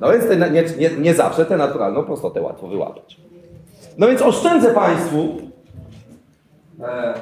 No 0.00 0.12
więc 0.12 0.26
te, 0.28 0.36
nie, 0.36 0.64
nie, 0.78 0.90
nie 0.98 1.14
zawsze 1.14 1.46
tę 1.46 1.56
naturalną 1.56 2.04
prostotę 2.04 2.42
łatwo 2.42 2.68
wyłapać. 2.68 3.16
No 3.98 4.06
więc 4.06 4.22
oszczędzę 4.22 4.74
Państwu 4.74 5.28
e, 6.82 7.14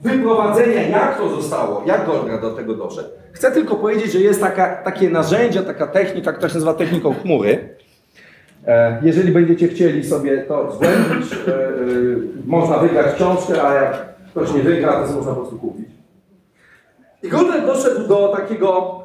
wyprowadzenia, 0.00 0.88
jak 0.88 1.18
to 1.18 1.28
zostało, 1.28 1.82
jak 1.86 2.06
Goldratt 2.06 2.40
do 2.40 2.50
tego 2.50 2.74
doszedł. 2.74 3.08
Chcę 3.32 3.52
tylko 3.52 3.76
powiedzieć, 3.76 4.12
że 4.12 4.18
jest 4.18 4.40
taka, 4.40 4.76
takie 4.76 5.10
narzędzie, 5.10 5.62
taka 5.62 5.86
technika, 5.86 6.32
która 6.32 6.48
się 6.48 6.54
nazywa 6.54 6.74
techniką 6.74 7.14
chmury. 7.14 7.76
E, 8.66 9.00
Jeżeli 9.02 9.32
będziecie 9.32 9.68
chcieli 9.68 10.04
sobie 10.04 10.38
to 10.38 10.72
zgłębić, 10.72 11.32
e, 11.32 11.54
e, 11.54 11.70
można 12.46 12.78
wygrać 12.78 13.14
książkę, 13.14 13.62
a 13.62 13.74
jak 13.74 14.08
ktoś 14.30 14.54
nie 14.54 14.62
wygra, 14.62 14.92
to 14.92 15.12
można 15.12 15.32
po 15.32 15.40
prostu 15.40 15.58
kupić. 15.58 15.88
I 17.22 17.28
Goldratt 17.28 17.66
doszedł 17.66 18.08
do 18.08 18.28
takiego 18.36 19.00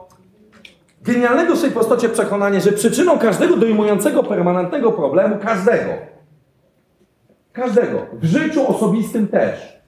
genialnego 1.03 1.53
w 1.53 1.57
swojej 1.57 1.73
prostocie 1.73 2.09
przekonania, 2.09 2.59
że 2.59 2.71
przyczyną 2.71 3.19
każdego 3.19 3.57
dojmującego 3.57 4.23
permanentnego 4.23 4.91
problemu, 4.91 5.37
każdego, 5.37 5.91
każdego, 7.53 8.05
w 8.13 8.25
życiu 8.25 8.67
osobistym 8.67 9.27
też, 9.27 9.79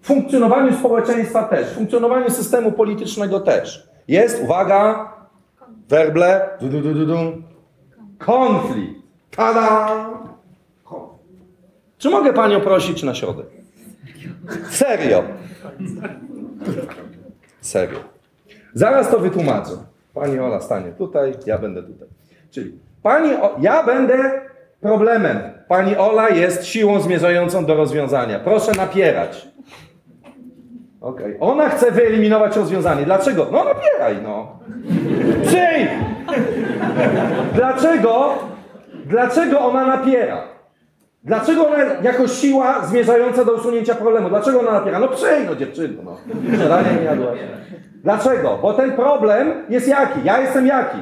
w 0.00 0.06
funkcjonowaniu 0.06 0.76
społeczeństwa 0.76 1.42
też, 1.42 1.66
w 1.66 1.74
funkcjonowaniu 1.74 2.30
systemu 2.30 2.72
politycznego 2.72 3.40
też, 3.40 3.88
jest, 4.08 4.42
uwaga, 4.42 5.12
werble, 5.88 6.48
du, 6.60 6.68
du, 6.68 6.80
du, 6.80 7.06
du, 7.06 7.42
konflikt. 8.18 8.99
Tada! 9.36 9.88
Czy 11.98 12.10
mogę 12.10 12.32
Panią 12.32 12.60
prosić 12.60 13.02
na 13.02 13.14
środek? 13.14 13.46
Serio. 14.70 15.22
Serio. 17.60 17.98
Zaraz 18.74 19.10
to 19.10 19.18
wytłumaczę. 19.18 19.70
Pani 20.14 20.38
Ola 20.38 20.60
stanie 20.60 20.92
tutaj, 20.92 21.34
ja 21.46 21.58
będę 21.58 21.82
tutaj. 21.82 22.08
Czyli 22.50 22.78
pani 23.02 23.34
o, 23.34 23.56
ja 23.60 23.82
będę 23.82 24.40
problemem. 24.80 25.38
Pani 25.68 25.96
Ola 25.96 26.28
jest 26.28 26.66
siłą 26.66 27.00
zmierzającą 27.00 27.64
do 27.64 27.74
rozwiązania. 27.74 28.38
Proszę 28.40 28.72
napierać. 28.72 29.48
Okej. 31.00 31.36
Ona 31.40 31.68
chce 31.68 31.92
wyeliminować 31.92 32.56
rozwiązanie. 32.56 33.04
Dlaczego? 33.04 33.46
No 33.52 33.64
napieraj, 33.64 34.16
no. 34.22 34.58
Przyjdź! 35.42 35.90
Dlaczego? 37.54 38.38
Dlaczego 39.10 39.60
ona 39.60 39.86
napiera? 39.86 40.42
Dlaczego 41.24 41.66
ona 41.68 41.78
jako 42.02 42.28
siła 42.28 42.86
zmierzająca 42.86 43.44
do 43.44 43.52
usunięcia 43.52 43.94
problemu? 43.94 44.28
Dlaczego 44.28 44.60
ona 44.60 44.72
napiera? 44.72 44.98
No 44.98 45.08
przyjdź, 45.08 45.46
no 45.46 45.54
dziewczyno, 45.56 46.02
no. 46.04 46.16
Nie. 46.52 47.48
Dlaczego? 48.04 48.58
Bo 48.62 48.72
ten 48.72 48.92
problem 48.92 49.52
jest 49.68 49.88
jaki? 49.88 50.20
Ja 50.24 50.40
jestem 50.40 50.66
jaki? 50.66 50.98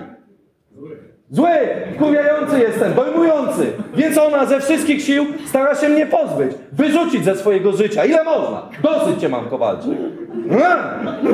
Zły, 1.31 1.49
wkurwiający 1.95 2.59
jestem, 2.59 2.95
dojmujący. 2.95 3.73
Więc 3.95 4.19
ona 4.19 4.47
ze 4.47 4.61
wszystkich 4.61 5.03
sił 5.03 5.27
stara 5.47 5.75
się 5.75 5.89
mnie 5.89 6.07
pozbyć, 6.07 6.53
wyrzucić 6.73 7.25
ze 7.25 7.37
swojego 7.37 7.73
życia. 7.73 8.05
Ile 8.05 8.25
można? 8.25 8.69
Dosyć 8.83 9.21
cię 9.21 9.29
mam, 9.29 9.49
Kowalczyk. 9.49 9.99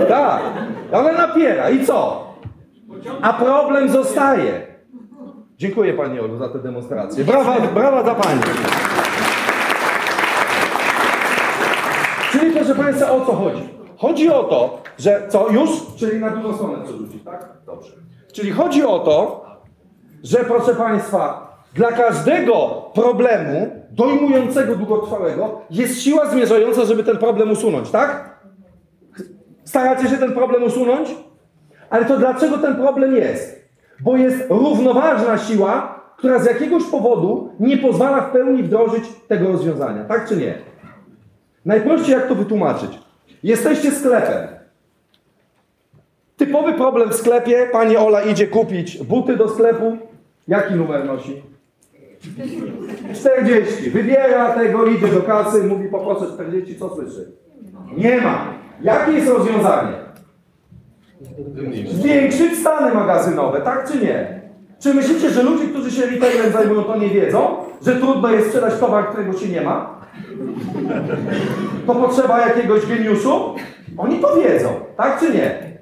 Tak. 0.08 0.42
Ona 0.92 1.12
napiera 1.12 1.70
i 1.70 1.84
co? 1.84 2.26
A 3.22 3.32
problem 3.32 3.88
zostaje. 3.88 4.73
Dziękuję 5.64 5.92
Pani 5.92 6.20
Olu 6.20 6.38
za 6.38 6.48
tę 6.48 6.58
demonstrację. 6.58 7.24
Brawa, 7.24 7.60
brawa 7.60 8.02
dla 8.02 8.14
Pani. 8.14 8.40
Czyli 12.32 12.52
proszę 12.52 12.74
Państwa, 12.74 13.10
o 13.10 13.26
co 13.26 13.32
chodzi? 13.32 13.68
Chodzi 13.96 14.28
o 14.28 14.44
to, 14.44 14.82
że 14.98 15.22
co 15.28 15.48
już? 15.50 15.70
Czyli 15.96 16.20
na 16.20 16.30
drugą 16.30 16.54
stronę 16.54 16.84
przerzucić, 16.84 17.24
tak? 17.24 17.48
Dobrze. 17.66 17.92
Czyli 18.32 18.52
chodzi 18.52 18.84
o 18.84 18.98
to, 18.98 19.46
że 20.22 20.38
proszę 20.38 20.74
Państwa, 20.74 21.56
dla 21.74 21.92
każdego 21.92 22.82
problemu 22.94 23.84
dojmującego 23.90 24.76
długotrwałego 24.76 25.60
jest 25.70 26.00
siła 26.00 26.26
zmierzająca, 26.26 26.84
żeby 26.84 27.04
ten 27.04 27.16
problem 27.16 27.50
usunąć, 27.50 27.90
tak? 27.90 28.38
Staracie 29.64 30.08
się 30.08 30.16
ten 30.16 30.32
problem 30.32 30.62
usunąć? 30.62 31.08
Ale 31.90 32.04
to 32.04 32.18
dlaczego 32.18 32.58
ten 32.58 32.76
problem 32.76 33.16
jest? 33.16 33.63
Bo 34.00 34.16
jest 34.16 34.44
równoważna 34.48 35.38
siła, 35.38 36.00
która 36.16 36.38
z 36.38 36.46
jakiegoś 36.46 36.84
powodu 36.84 37.50
nie 37.60 37.78
pozwala 37.78 38.20
w 38.20 38.32
pełni 38.32 38.62
wdrożyć 38.62 39.04
tego 39.28 39.52
rozwiązania, 39.52 40.04
tak 40.04 40.28
czy 40.28 40.36
nie? 40.36 40.58
Najprościej 41.64 42.14
jak 42.14 42.28
to 42.28 42.34
wytłumaczyć? 42.34 42.98
Jesteście 43.42 43.90
sklepem. 43.90 44.48
Typowy 46.36 46.72
problem 46.72 47.10
w 47.10 47.14
sklepie. 47.14 47.68
Pani 47.72 47.96
Ola 47.96 48.22
idzie 48.22 48.46
kupić 48.46 49.02
buty 49.02 49.36
do 49.36 49.48
sklepu. 49.48 49.96
Jaki 50.48 50.74
numer 50.74 51.04
nosi? 51.04 51.42
40. 53.14 53.90
Wybiera 53.90 54.54
tego, 54.54 54.86
idzie 54.86 55.08
do 55.08 55.22
kasy, 55.22 55.64
mówi 55.64 55.88
poproszę 55.88 56.26
40, 56.34 56.78
co 56.78 56.94
słyszy? 56.94 57.32
Nie 57.96 58.20
ma. 58.20 58.54
Jakie 58.82 59.12
jest 59.12 59.28
rozwiązanie? 59.28 60.03
Zwiększyć 61.88 62.58
stany 62.58 62.94
magazynowe, 62.94 63.60
tak 63.60 63.90
czy 63.92 63.98
nie? 63.98 64.40
Czy 64.78 64.94
myślicie, 64.94 65.30
że 65.30 65.42
ludzie, 65.42 65.68
którzy 65.68 65.90
się 65.90 66.06
retailem 66.06 66.52
zajmują, 66.52 66.82
to 66.82 66.96
nie 66.96 67.08
wiedzą? 67.08 67.56
Że 67.86 67.96
trudno 67.96 68.30
jest 68.30 68.46
sprzedać 68.46 68.74
towar, 68.80 69.08
którego 69.08 69.32
się 69.32 69.48
nie 69.48 69.60
ma? 69.60 70.00
To 71.86 71.94
potrzeba 71.94 72.40
jakiegoś 72.48 72.86
geniuszu? 72.86 73.54
Oni 73.98 74.18
to 74.18 74.36
wiedzą, 74.36 74.68
tak 74.96 75.20
czy 75.20 75.34
nie? 75.34 75.74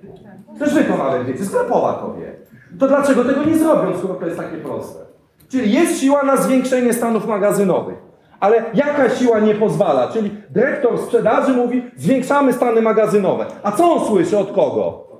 Też 0.59 0.75
wy 0.75 0.85
to 0.85 0.97
nawet 0.97 1.27
wiecie, 1.27 1.45
sklepowa 1.45 1.93
to 1.93 2.15
wie. 2.15 2.33
To 2.79 2.89
dlaczego 2.89 3.25
tego 3.25 3.45
nie 3.45 3.59
zrobią, 3.59 3.99
skoro 3.99 4.15
to 4.15 4.27
jest 4.27 4.39
takie 4.39 4.57
proste? 4.57 5.01
Czyli 5.49 5.73
jest 5.73 6.01
siła 6.01 6.23
na 6.23 6.37
zwiększenie 6.37 6.93
stanów 6.93 7.27
magazynowych. 7.27 7.99
Ale 8.41 8.65
jaka 8.75 9.11
siła 9.11 9.41
nie 9.41 9.55
pozwala? 9.55 10.09
Czyli 10.09 10.31
dyrektor 10.51 10.99
sprzedaży 10.99 11.53
mówi, 11.53 11.91
zwiększamy 11.97 12.53
stany 12.53 12.83
magazynowe. 12.83 13.47
A 13.63 13.73
co 13.73 13.93
on 13.93 14.07
słyszy 14.07 14.39
od 14.39 14.53
kogo? 14.53 15.12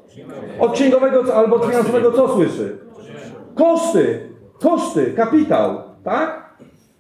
Od 0.61 0.73
księgowego 0.73 1.35
albo 1.35 1.57
od 1.57 1.65
finansowego 1.65 2.13
co 2.13 2.35
słyszy? 2.35 2.79
Koszty, 3.55 4.29
koszty, 4.61 5.13
kapitał, 5.17 5.83
tak? 6.05 6.43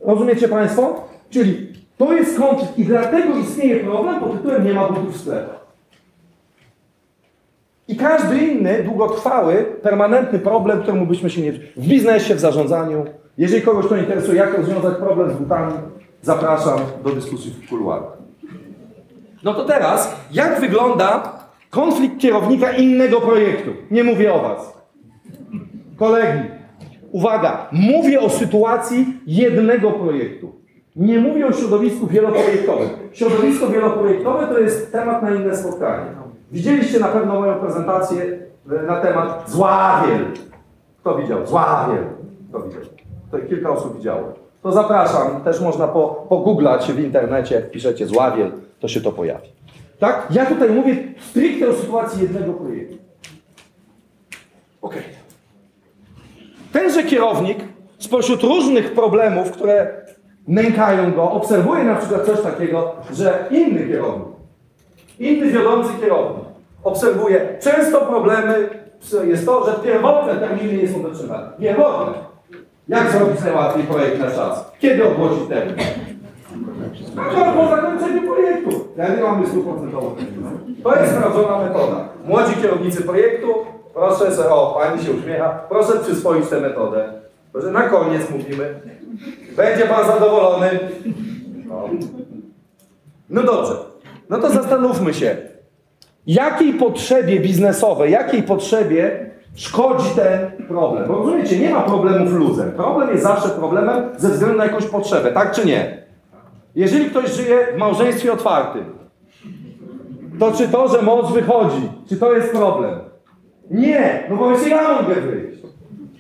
Rozumiecie 0.00 0.49
Państwo? 0.49 1.09
Czyli 1.31 1.73
to 1.99 2.12
jest 2.12 2.38
konflikt 2.38 2.78
i 2.78 2.85
dlatego 2.85 3.38
istnieje 3.38 3.85
problem 3.85 4.21
pod 4.21 4.33
tytułem 4.33 4.64
nie 4.64 4.75
ma 4.75 4.88
butów 4.88 5.16
w. 5.16 5.31
I 7.88 7.97
każdy 7.97 8.38
inny, 8.38 8.83
długotrwały, 8.85 9.66
permanentny 9.83 10.38
problem, 10.38 10.83
któremu 10.83 11.07
byśmy 11.07 11.31
się 11.31 11.40
nie... 11.40 11.52
W 11.52 11.88
biznesie, 11.88 12.35
w 12.35 12.40
zarządzaniu. 12.40 13.04
Jeżeli 13.38 13.62
kogoś 13.62 13.87
to 13.87 13.97
interesuje, 13.97 14.38
jak 14.38 14.59
rozwiązać 14.59 14.97
problem 14.97 15.31
z 15.31 15.35
butami, 15.35 15.73
zapraszam 16.23 16.78
do 17.04 17.11
dyskusji 17.11 17.50
w 17.50 17.69
kuluarach. 17.69 18.19
No 19.45 19.54
to 19.54 19.64
teraz, 19.64 20.16
jak 20.33 20.61
wygląda 20.61 21.33
konflikt 21.73 22.21
kierownika 22.21 22.73
innego 22.73 23.21
projektu? 23.21 23.71
Nie 23.91 24.05
mówię 24.05 24.35
o 24.35 24.43
Was. 24.43 24.83
Kolegi, 25.97 26.43
uwaga, 27.12 27.69
mówię 27.73 28.21
o 28.21 28.31
sytuacji 28.31 29.07
jednego 29.26 29.91
projektu. 29.91 30.52
Nie 30.97 31.19
mówię 31.19 31.47
o 31.47 31.52
środowisku 31.52 32.07
wieloprojektowym. 32.07 32.88
Środowisko 33.12 33.69
wieloprojektowe 33.69 34.47
to 34.47 34.59
jest 34.59 34.93
temat 34.93 35.23
na 35.23 35.31
inne 35.31 35.57
spotkanie. 35.57 36.07
Widzieliście 36.52 37.00
na 37.00 37.09
pewno 37.09 37.41
moją 37.41 37.55
prezentację 37.55 38.23
e, 38.73 38.83
na 38.83 39.00
temat 39.00 39.50
Zławiel. 39.50 40.25
Kto 41.00 41.14
widział? 41.14 41.47
Zławiel. 41.47 42.05
Kto 42.49 42.62
widział? 42.62 42.81
To 43.31 43.38
kilka 43.38 43.71
osób 43.71 43.97
widziało. 43.97 44.33
To 44.62 44.73
zapraszam, 44.73 45.41
też 45.45 45.61
można 45.61 45.88
po, 45.88 46.26
pogooglać 46.29 46.93
w 46.93 46.99
internecie, 46.99 47.62
piszecie 47.62 48.07
Zławiel, 48.07 48.52
to 48.81 48.88
się 48.88 49.00
to 49.00 49.12
pojawi. 49.12 49.52
Tak? 50.03 50.27
Ja 50.31 50.47
tutaj 50.47 50.71
mówię 50.71 50.97
stricte 51.31 51.69
o 51.69 51.75
sytuacji 51.75 52.23
jednego 52.23 52.53
projektu. 52.53 52.97
Okej. 54.83 55.03
Tenże 56.73 57.03
kierownik 57.03 57.59
spośród 57.99 58.43
różnych 58.43 58.93
problemów, 58.93 59.51
które 59.51 60.05
nękają 60.49 61.13
go, 61.13 61.31
obserwuje 61.33 61.85
na 61.85 61.95
przykład 61.95 62.27
coś 62.27 62.41
takiego, 62.41 62.95
że 63.13 63.49
inny 63.51 63.87
kierownik, 63.89 64.29
inny 65.19 65.51
wiodący 65.51 65.91
kierownik 66.01 66.45
obserwuje 66.85 67.59
często 67.61 68.01
problemy, 68.01 68.69
jest 69.25 69.47
to, 69.47 69.67
że 69.67 69.73
pierwotne 69.73 70.37
terminy 70.37 70.83
nie 70.83 70.89
są 70.89 71.03
dotrzymane. 71.03 71.51
Pierwotne. 71.61 72.15
Jak 72.89 73.11
zrobić 73.11 73.41
najłatwiej 73.41 73.85
projekt 73.85 74.19
na 74.19 74.31
czas? 74.31 74.73
Kiedy 74.79 75.05
ogłosić 75.05 75.49
termin? 75.49 75.77
No, 77.17 77.53
po 77.63 77.77
zakończeniu 77.77 78.23
projektu. 78.35 78.71
Wtedy 78.95 79.23
mamy 79.23 79.47
100% 79.47 79.91
termin. 79.91 80.83
To 80.83 80.97
jest 81.01 81.13
sprawdzona 81.15 81.59
metoda. 81.59 82.09
Młodzi 82.25 82.55
kierownicy 82.63 83.03
projektu, 83.03 83.47
proszę, 83.95 84.31
se- 84.35 84.51
o, 84.51 84.79
pani 84.81 85.03
się 85.05 85.13
uśmiecha, 85.13 85.49
proszę 85.69 85.93
przyswoić 85.99 86.49
tę 86.49 86.61
metodę. 86.61 87.13
Proszę, 87.53 87.71
na 87.71 87.83
koniec 87.83 88.31
mówimy. 88.31 88.75
Będzie 89.57 89.87
pan 89.87 90.07
zadowolony. 90.07 90.71
No. 91.69 91.89
no 93.31 93.43
dobrze. 93.43 93.73
No 94.31 94.39
to 94.39 94.51
zastanówmy 94.51 95.15
się. 95.15 95.37
Jakiej 96.27 96.75
potrzebie 96.75 97.41
biznesowej, 97.41 98.13
jakiej 98.13 98.43
potrzebie 98.43 99.31
szkodzi 99.55 100.11
ten 100.17 100.67
problem? 100.69 101.09
Bo 101.09 101.15
rozumiecie, 101.17 101.59
nie 101.59 101.71
ma 101.71 101.81
problemów 101.81 102.33
luzem. 102.33 102.73
Problem 102.73 103.11
jest 103.11 103.23
zawsze 103.23 103.49
problemem 103.49 104.05
ze 104.17 104.29
względu 104.29 104.57
na 104.59 104.65
jakąś 104.65 104.87
potrzebę, 104.87 105.33
tak 105.33 105.53
czy 105.53 105.67
nie? 105.67 106.02
Jeżeli 106.75 107.11
ktoś 107.11 107.31
żyje 107.31 107.67
w 107.75 107.79
małżeństwie 107.79 108.33
otwartym, 108.33 108.85
to 110.38 110.52
czy 110.52 110.69
to, 110.69 110.88
że 110.88 111.02
mąż 111.02 111.33
wychodzi, 111.33 111.88
czy 112.09 112.17
to 112.17 112.33
jest 112.33 112.52
problem? 112.52 112.99
Nie, 113.71 114.26
no 114.31 114.37
bo 114.37 114.50
ja 114.50 115.02
mogę 115.02 115.14
wyjść. 115.14 115.62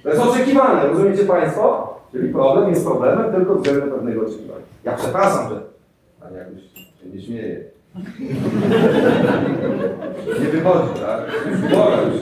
To 0.02 0.08
jest 0.08 0.22
oczekiwane, 0.22 0.86
rozumiecie 0.86 1.24
Państwo? 1.24 1.92
Czyli 2.12 2.32
problem 2.32 2.70
jest 2.70 2.86
problemem 2.86 3.32
tylko 3.32 3.54
względem 3.54 3.90
pewnego 3.90 4.22
oczekiwania. 4.22 4.64
Ja 4.84 4.92
przepraszam, 4.92 5.48
że 5.48 5.60
Pani 6.20 6.36
jakoś 6.36 6.62
się 7.02 7.08
nie 7.14 7.22
śmieje. 7.22 7.64
Nie 10.40 10.46
wychodzi, 10.46 11.00
tak? 11.00 11.20
Bora 11.70 11.96
już. 12.02 12.20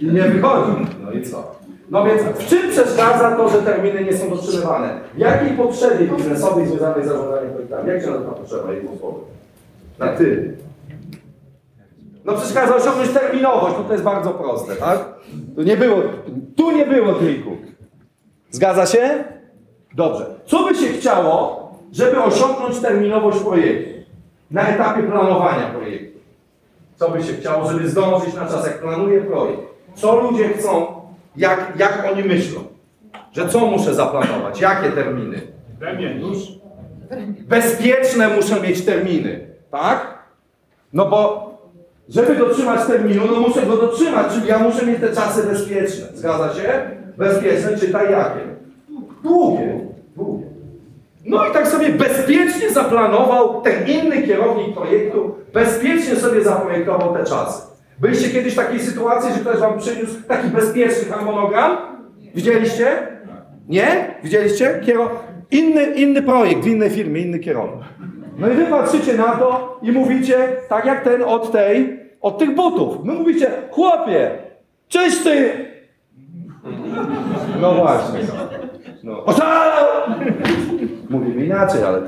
I 0.00 0.06
nie 0.06 0.22
wychodzi. 0.22 0.86
No 1.04 1.12
i 1.12 1.22
co? 1.22 1.54
No 1.92 2.04
więc 2.04 2.22
w 2.22 2.46
czym 2.46 2.70
przeszkadza 2.70 3.36
to, 3.36 3.48
że 3.48 3.62
terminy 3.62 4.04
nie 4.04 4.16
są 4.16 4.30
dotrzymywane? 4.30 5.00
W 5.14 5.18
jakiej 5.18 5.56
potrzebie 5.56 6.06
biznesowej 6.06 6.66
związanej 6.66 7.04
z 7.04 7.06
zarządzaniem 7.06 7.50
projektami? 7.50 7.88
Jak 7.88 8.02
się 8.02 8.10
nazywa 8.10 8.32
potrzeba 8.32 8.72
jednym 8.72 8.98
słowem? 8.98 9.20
Na 9.98 10.08
ty. 10.08 10.56
No 12.24 12.32
przeszkadza 12.32 12.76
osiągnąć 12.76 13.10
terminowość, 13.10 13.74
no 13.78 13.84
to 13.84 13.92
jest 13.92 14.04
bardzo 14.04 14.30
proste, 14.30 14.76
tak? 14.76 14.98
Tu 15.56 15.62
nie 15.62 15.76
było, 15.76 15.96
tu 16.56 16.70
nie 16.70 16.86
było 16.86 17.12
triku. 17.12 17.50
Zgadza 18.50 18.86
się? 18.86 19.24
Dobrze. 19.94 20.26
Co 20.46 20.64
by 20.64 20.74
się 20.74 20.86
chciało, 20.86 21.68
żeby 21.92 22.22
osiągnąć 22.22 22.78
terminowość 22.78 23.38
projektu? 23.38 23.90
Na 24.50 24.68
etapie 24.68 25.02
planowania 25.02 25.68
projektu. 25.68 26.18
Co 26.96 27.10
by 27.10 27.22
się 27.22 27.32
chciało, 27.32 27.72
żeby 27.72 27.88
zdążyć 27.88 28.34
na 28.34 28.46
czas, 28.46 28.66
jak 28.66 28.80
planuje 28.80 29.20
projekt? 29.20 29.62
Co 29.94 30.20
ludzie 30.20 30.48
chcą, 30.48 31.01
jak, 31.36 31.72
jak 31.78 32.06
oni 32.12 32.22
myślą? 32.22 32.60
Że 33.32 33.48
co 33.48 33.66
muszę 33.66 33.94
zaplanować? 33.94 34.60
Jakie 34.60 34.90
terminy? 34.90 35.40
Bezpieczne 37.48 38.28
muszę 38.28 38.60
mieć 38.60 38.84
terminy, 38.84 39.46
tak? 39.70 40.18
No 40.92 41.08
bo 41.08 41.52
żeby 42.08 42.36
dotrzymać 42.36 42.86
terminu, 42.86 43.22
no 43.26 43.40
muszę 43.40 43.66
go 43.66 43.76
dotrzymać, 43.76 44.32
czyli 44.34 44.46
ja 44.46 44.58
muszę 44.58 44.86
mieć 44.86 45.00
te 45.00 45.12
czasy 45.12 45.42
bezpieczne. 45.42 46.06
Zgadza 46.14 46.54
się? 46.54 46.90
Bezpieczne, 47.18 47.78
czytaj 47.78 48.12
jakie? 48.12 48.40
Długie. 49.22 49.80
Długie. 50.16 50.46
No 51.24 51.46
i 51.46 51.52
tak 51.52 51.68
sobie 51.68 51.88
bezpiecznie 51.88 52.70
zaplanował 52.70 53.62
ten 53.62 53.88
inny 53.88 54.22
kierownik 54.22 54.76
projektu, 54.76 55.34
bezpiecznie 55.54 56.16
sobie 56.16 56.44
zaprojektował 56.44 57.14
te 57.14 57.24
czasy. 57.24 57.71
Byliście 58.02 58.30
kiedyś 58.30 58.52
w 58.52 58.56
takiej 58.56 58.80
sytuacji, 58.80 59.34
że 59.34 59.40
ktoś 59.40 59.60
wam 59.60 59.78
przyniósł 59.78 60.22
taki 60.28 60.48
bezpieczny 60.48 61.04
harmonogram? 61.12 61.76
Widzieliście? 62.34 62.86
Nie? 63.68 64.14
Widzieliście? 64.22 64.80
Kiero... 64.86 65.10
Inny, 65.50 65.84
inny 65.84 66.22
projekt 66.22 66.64
w 66.64 66.66
innej 66.66 66.90
firmie, 66.90 67.20
inny 67.20 67.38
kierownik. 67.38 67.84
No 68.38 68.48
i 68.48 68.54
wy 68.54 68.66
patrzycie 68.66 69.14
na 69.14 69.36
to 69.36 69.78
i 69.82 69.92
mówicie, 69.92 70.48
tak 70.68 70.84
jak 70.84 71.04
ten 71.04 71.22
od 71.22 71.52
tej, 71.52 72.00
od 72.20 72.38
tych 72.38 72.54
butów. 72.54 73.04
My 73.04 73.12
mówicie, 73.12 73.50
chłopie, 73.70 74.30
czysty! 74.88 75.50
No 77.60 77.74
właśnie. 77.74 78.20
No. 79.02 79.24
Oszalał! 79.24 79.86
Mówimy 81.10 81.44
inaczej, 81.44 81.84
ale 81.84 82.00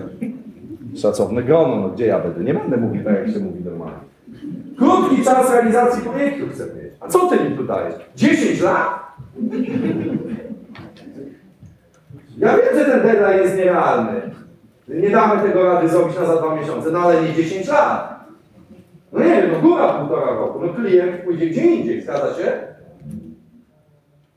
szacowne 0.97 1.43
grono, 1.43 1.77
no 1.77 1.89
gdzie 1.89 2.07
ja 2.07 2.19
będę? 2.19 2.45
Nie 2.45 2.55
będę 2.55 2.77
mówił 2.77 3.05
tak, 3.05 3.15
jak 3.15 3.31
się 3.31 3.41
mówi 3.41 3.65
normalnie. 3.65 4.14
Krótki 4.79 5.25
czas 5.25 5.51
realizacji 5.51 6.03
projektu 6.03 6.47
chcę 6.55 6.65
mieć. 6.65 6.95
A 7.01 7.09
co 7.09 7.27
ty 7.27 7.45
mi 7.45 7.57
tu 7.57 7.65
dajesz? 7.65 7.95
10 8.17 8.61
lat? 8.61 9.01
Ja 12.39 12.57
wiem, 12.57 12.79
że 12.79 12.85
ten 12.85 13.03
deadline 13.03 13.43
jest 13.43 13.57
nierealny. 13.57 14.21
Nie 14.89 15.11
damy 15.11 15.43
tego 15.43 15.65
rady 15.73 15.89
zrobić 15.89 16.17
na 16.19 16.27
za 16.27 16.37
dwa 16.37 16.55
miesiące, 16.55 16.91
no 16.91 16.99
ale 16.99 17.23
nie 17.23 17.33
10 17.33 17.69
lat. 17.69 18.25
No 19.13 19.21
nie 19.21 19.43
wiem, 19.43 19.51
no 19.53 19.61
góra 19.61 19.93
półtora 19.93 20.27
roku. 20.35 20.61
No 20.67 20.75
klient 20.75 21.17
pójdzie 21.25 21.47
gdzie 21.47 21.61
indziej, 21.61 22.03
zgadza 22.03 22.35
się? 22.35 22.53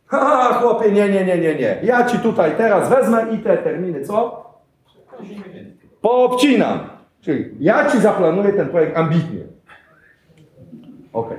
Ha, 0.06 0.54
chłopie, 0.54 0.92
nie, 0.92 1.10
nie, 1.10 1.26
nie, 1.26 1.38
nie, 1.38 1.56
nie. 1.56 1.78
Ja 1.84 2.04
ci 2.06 2.20
tutaj 2.20 2.52
teraz 2.58 2.90
wezmę 2.90 3.26
i 3.32 3.38
te 3.38 3.58
terminy, 3.58 4.06
co? 4.06 4.46
Poobcinam. 6.02 6.80
Czyli 7.22 7.52
ja 7.60 7.92
ci 7.92 8.00
zaplanuję 8.00 8.54
ten 8.54 8.70
projekt 8.70 8.98
ambitnie. 8.98 9.57
Ok. 11.14 11.30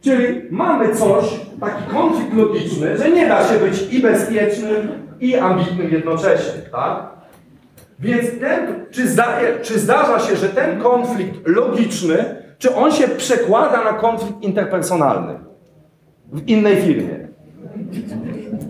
Czyli 0.00 0.42
mamy 0.50 0.94
coś, 0.94 1.40
taki 1.60 1.82
konflikt 1.90 2.34
logiczny, 2.34 2.98
że 2.98 3.10
nie 3.10 3.28
da 3.28 3.48
się 3.48 3.54
być 3.58 3.92
i 3.92 4.02
bezpiecznym, 4.02 4.88
i 5.20 5.36
ambitnym 5.36 5.90
jednocześnie, 5.90 6.62
tak? 6.72 7.12
Więc 7.98 8.40
ten, 8.40 8.86
czy, 8.90 9.08
zda, 9.08 9.38
czy 9.62 9.78
zdarza 9.78 10.20
się, 10.20 10.36
że 10.36 10.48
ten 10.48 10.80
konflikt 10.80 11.48
logiczny, 11.48 12.42
czy 12.58 12.74
on 12.74 12.92
się 12.92 13.08
przekłada 13.08 13.84
na 13.84 13.92
konflikt 13.92 14.42
interpersonalny 14.42 15.34
w 16.32 16.48
innej 16.48 16.76
firmie? 16.76 17.28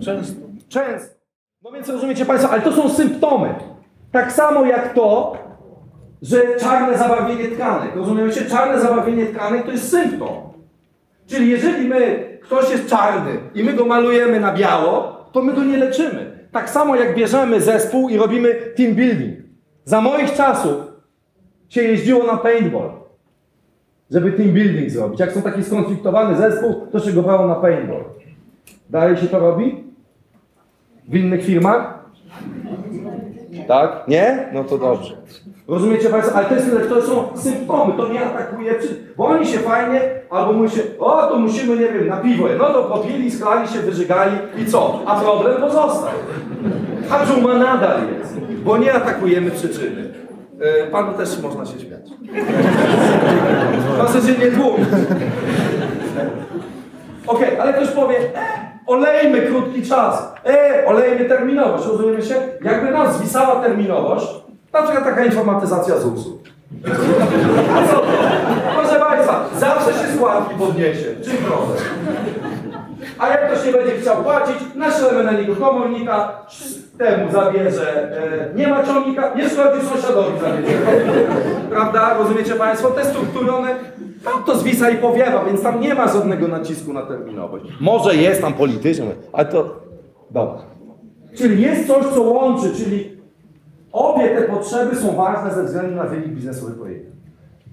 Często. 0.05 0.41
Często. 0.69 1.15
No 1.63 1.71
więc 1.71 1.89
rozumiecie 1.89 2.25
Państwo, 2.25 2.49
ale 2.49 2.61
to 2.61 2.71
są 2.71 2.89
symptomy. 2.89 3.55
Tak 4.11 4.31
samo 4.31 4.65
jak 4.65 4.93
to, 4.93 5.37
że 6.23 6.57
czarne 6.59 6.97
zabarwienie 6.97 7.47
tkanek. 7.47 7.95
Rozumiecie? 7.95 8.45
Czarne 8.45 8.81
zabarwienie 8.81 9.25
tkanek 9.25 9.65
to 9.65 9.71
jest 9.71 9.89
symptom. 9.89 10.29
Czyli 11.27 11.49
jeżeli 11.49 11.87
my, 11.87 12.29
ktoś 12.41 12.71
jest 12.71 12.87
czarny 12.89 13.31
i 13.55 13.63
my 13.63 13.73
go 13.73 13.85
malujemy 13.85 14.39
na 14.39 14.53
biało, 14.53 15.17
to 15.31 15.41
my 15.41 15.53
go 15.53 15.63
nie 15.63 15.77
leczymy. 15.77 16.47
Tak 16.51 16.69
samo 16.69 16.95
jak 16.95 17.15
bierzemy 17.15 17.61
zespół 17.61 18.09
i 18.09 18.17
robimy 18.17 18.53
team 18.53 18.93
building. 18.93 19.37
Za 19.85 20.01
moich 20.01 20.33
czasów 20.33 20.75
się 21.69 21.81
jeździło 21.81 22.23
na 22.23 22.37
paintball, 22.37 22.89
żeby 24.11 24.31
team 24.31 24.49
building 24.49 24.89
zrobić. 24.89 25.19
Jak 25.19 25.31
są 25.31 25.41
taki 25.41 25.63
skonfliktowany 25.63 26.37
zespół, 26.37 26.87
to 26.91 26.99
się 26.99 27.11
go 27.11 27.23
brało 27.23 27.47
na 27.47 27.55
paintball. 27.55 28.03
Dalej 28.89 29.17
się 29.17 29.27
to 29.27 29.39
robi? 29.39 29.83
W 31.07 31.15
innych 31.15 31.45
firmach? 31.45 32.05
Tak? 33.67 34.07
Nie? 34.07 34.49
No 34.53 34.63
to 34.63 34.77
dobrze. 34.77 35.17
Rozumiecie 35.67 36.09
Państwo? 36.09 36.35
Ale 36.35 36.45
to, 36.45 36.55
jest, 36.55 36.89
to 36.89 37.01
są 37.01 37.37
symptomy, 37.37 37.93
to 37.97 38.07
nie 38.07 38.25
atakuje, 38.25 38.75
bo 39.17 39.25
oni 39.25 39.45
się 39.45 39.59
fajnie, 39.59 40.01
albo 40.29 40.53
mówią 40.53 40.69
się, 40.69 40.81
o 40.99 41.27
to 41.27 41.39
musimy, 41.39 41.77
nie 41.77 41.87
wiem, 41.87 42.07
na 42.07 42.17
piwo, 42.17 42.47
no 42.57 42.65
to 42.65 42.83
popili, 42.83 43.31
sklali 43.31 43.67
się, 43.67 43.79
wyżygali 43.79 44.37
i 44.57 44.65
co? 44.65 44.99
A 45.05 45.19
problem 45.19 45.61
pozostał. 45.61 46.09
A 47.09 47.25
dżuma 47.25 47.53
nadal 47.53 47.99
jest, 48.19 48.39
bo 48.39 48.77
nie 48.77 48.93
atakujemy 48.93 49.51
przyczyny. 49.51 50.13
Yy, 50.59 50.87
panu 50.91 51.13
też 51.13 51.41
można 51.41 51.65
się 51.65 51.79
śmiać. 51.79 52.01
Proszę 53.97 54.21
się 54.21 54.39
nie 54.39 54.51
tłumić. 54.51 54.87
Okej, 57.27 57.59
ale 57.59 57.73
ktoś 57.73 57.87
powie, 57.87 58.17
e, 58.17 58.29
olejmy 58.87 59.41
krótki 59.41 59.81
czas, 59.81 60.33
e, 60.45 60.85
olejmy 60.85 61.25
terminowość, 61.25 61.87
rozumiemy 61.87 62.21
się? 62.21 62.35
Jakby 62.61 62.91
nam 62.91 63.13
zwisała 63.13 63.55
terminowość, 63.55 64.42
na 64.73 64.81
przykład 64.81 65.03
taka 65.03 65.25
informatyzacja 65.25 65.97
ZUS-u. 65.99 66.39
Proszę 68.75 68.99
Państwa, 68.99 69.49
zawsze 69.57 69.93
się 69.93 70.15
składki 70.15 70.55
podniesie. 70.55 71.15
Czym 71.23 71.37
problem? 71.37 71.77
A 73.19 73.27
jak 73.27 73.51
ktoś 73.51 73.65
nie 73.65 73.71
będzie 73.71 73.91
chciał 73.91 74.23
płacić, 74.23 74.55
naszlemy 74.75 75.23
na 75.23 75.31
niego 75.31 75.55
komornika, 75.55 76.45
temu 76.97 77.31
zabierze, 77.31 78.17
e, 78.51 78.55
nie 78.55 78.67
ma 78.67 78.83
ciągnika, 78.83 79.33
nie 79.35 79.49
szkodzi 79.49 79.85
sąsiadowi 79.85 80.39
zabierze. 80.39 80.77
Prawda? 81.69 82.17
Rozumiecie 82.17 82.55
Państwo? 82.55 82.91
Te 82.91 83.05
struktury, 83.05 83.51
one 83.53 83.75
tam 84.25 84.43
to 84.43 84.57
zwisa 84.57 84.89
i 84.89 84.97
powiewa, 84.97 85.45
więc 85.45 85.63
tam 85.63 85.81
nie 85.81 85.95
ma 85.95 86.07
żadnego 86.07 86.47
nacisku 86.47 86.93
na 86.93 87.01
terminowość. 87.01 87.65
Może 87.79 88.15
jest 88.15 88.41
tam 88.41 88.53
polityczny, 88.53 89.15
ale 89.33 89.45
to... 89.45 89.83
Dobra. 90.31 90.61
Czyli 91.37 91.61
jest 91.61 91.87
coś, 91.87 92.05
co 92.05 92.21
łączy, 92.21 92.75
czyli 92.75 93.12
obie 93.93 94.29
te 94.29 94.41
potrzeby 94.41 94.95
są 94.95 95.15
ważne 95.15 95.53
ze 95.53 95.63
względu 95.63 95.95
na 95.95 96.03
wynik 96.03 96.27
biznesowy 96.27 96.71
projektu. 96.71 97.11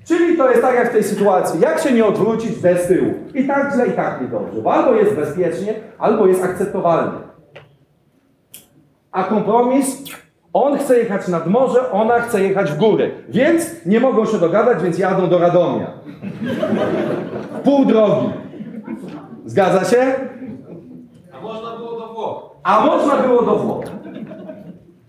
Czyli 0.05 0.37
to 0.37 0.51
jest 0.51 0.63
tak 0.63 0.75
jak 0.75 0.89
w 0.89 0.93
tej 0.93 1.05
sytuacji, 1.05 1.61
jak 1.61 1.79
się 1.81 1.93
nie 1.93 2.05
odwrócić 2.05 2.59
bez 2.59 2.87
tyłu. 2.87 3.15
I 3.35 3.47
tak 3.47 3.73
źle, 3.75 3.87
i 3.87 3.93
tak 3.93 4.21
niedobrze. 4.21 4.63
Bo 4.63 4.73
albo 4.73 4.95
jest 4.95 5.15
bezpiecznie, 5.17 5.75
albo 5.99 6.27
jest 6.27 6.45
akceptowalny. 6.45 7.19
A 9.13 9.25
kompromis, 9.25 10.03
on 10.53 10.79
chce 10.79 10.99
jechać 10.99 11.29
nad 11.29 11.47
morze, 11.47 11.91
ona 11.91 12.21
chce 12.21 12.43
jechać 12.43 12.73
w 12.73 12.77
góry. 12.77 13.11
Więc 13.29 13.87
nie 13.87 14.01
mogą 14.01 14.27
się 14.27 14.39
dogadać, 14.39 14.83
więc 14.83 14.99
jadą 14.99 15.29
do 15.29 15.39
Radomia. 15.39 15.87
Pół 17.65 17.85
drogi. 17.85 18.31
Zgadza 19.45 19.85
się? 19.85 20.15
A 21.33 21.41
można 21.43 21.77
było 21.77 22.01
do 22.01 22.15
Włoch. 22.15 22.51
A 22.63 22.87
można 22.87 23.17
było 23.17 23.43
do 23.43 23.57
Włoch. 23.57 23.85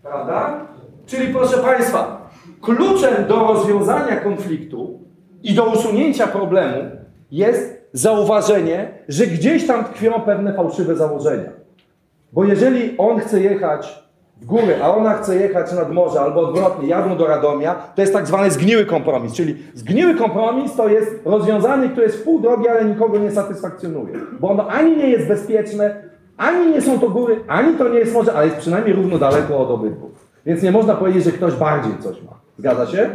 Prawda? 0.03 0.70
Czyli 1.11 1.33
proszę 1.33 1.57
Państwa, 1.57 2.29
kluczem 2.61 3.13
do 3.27 3.35
rozwiązania 3.35 4.15
konfliktu 4.15 4.99
i 5.43 5.53
do 5.53 5.65
usunięcia 5.65 6.27
problemu 6.27 6.77
jest 7.31 7.89
zauważenie, 7.93 8.91
że 9.07 9.27
gdzieś 9.27 9.67
tam 9.67 9.83
tkwią 9.83 10.11
pewne 10.21 10.53
fałszywe 10.53 10.95
założenia. 10.95 11.49
Bo 12.33 12.43
jeżeli 12.43 12.97
on 12.97 13.19
chce 13.19 13.41
jechać 13.41 14.03
w 14.41 14.45
góry, 14.45 14.75
a 14.83 14.95
ona 14.95 15.13
chce 15.13 15.35
jechać 15.35 15.73
nad 15.73 15.91
morze, 15.93 16.19
albo 16.19 16.41
odwrotnie, 16.41 16.87
jadą 16.87 17.17
do 17.17 17.27
Radomia, 17.27 17.75
to 17.75 18.01
jest 18.01 18.13
tak 18.13 18.27
zwany 18.27 18.51
zgniły 18.51 18.85
kompromis. 18.85 19.33
Czyli 19.33 19.55
zgniły 19.73 20.15
kompromis 20.15 20.75
to 20.75 20.87
jest 20.87 21.21
rozwiązanie, 21.25 21.89
które 21.89 22.05
jest 22.05 22.17
w 22.17 22.23
pół 22.23 22.39
drogi, 22.39 22.67
ale 22.67 22.85
nikogo 22.85 23.17
nie 23.17 23.31
satysfakcjonuje. 23.31 24.13
Bo 24.39 24.49
ono 24.49 24.67
ani 24.67 24.97
nie 24.97 25.09
jest 25.09 25.27
bezpieczne, 25.27 26.03
ani 26.37 26.71
nie 26.71 26.81
są 26.81 26.99
to 26.99 27.09
góry, 27.09 27.39
ani 27.47 27.77
to 27.77 27.89
nie 27.89 27.99
jest 27.99 28.13
morze, 28.13 28.33
ale 28.33 28.45
jest 28.45 28.57
przynajmniej 28.57 28.95
równo 28.95 29.17
daleko 29.17 29.59
od 29.59 29.69
obydwu. 29.69 30.11
Więc 30.45 30.63
nie 30.63 30.71
można 30.71 30.95
powiedzieć, 30.95 31.23
że 31.23 31.31
ktoś 31.31 31.53
bardziej 31.53 31.91
coś 31.99 32.21
ma. 32.23 32.31
Zgadza 32.57 32.87
się? 32.87 33.09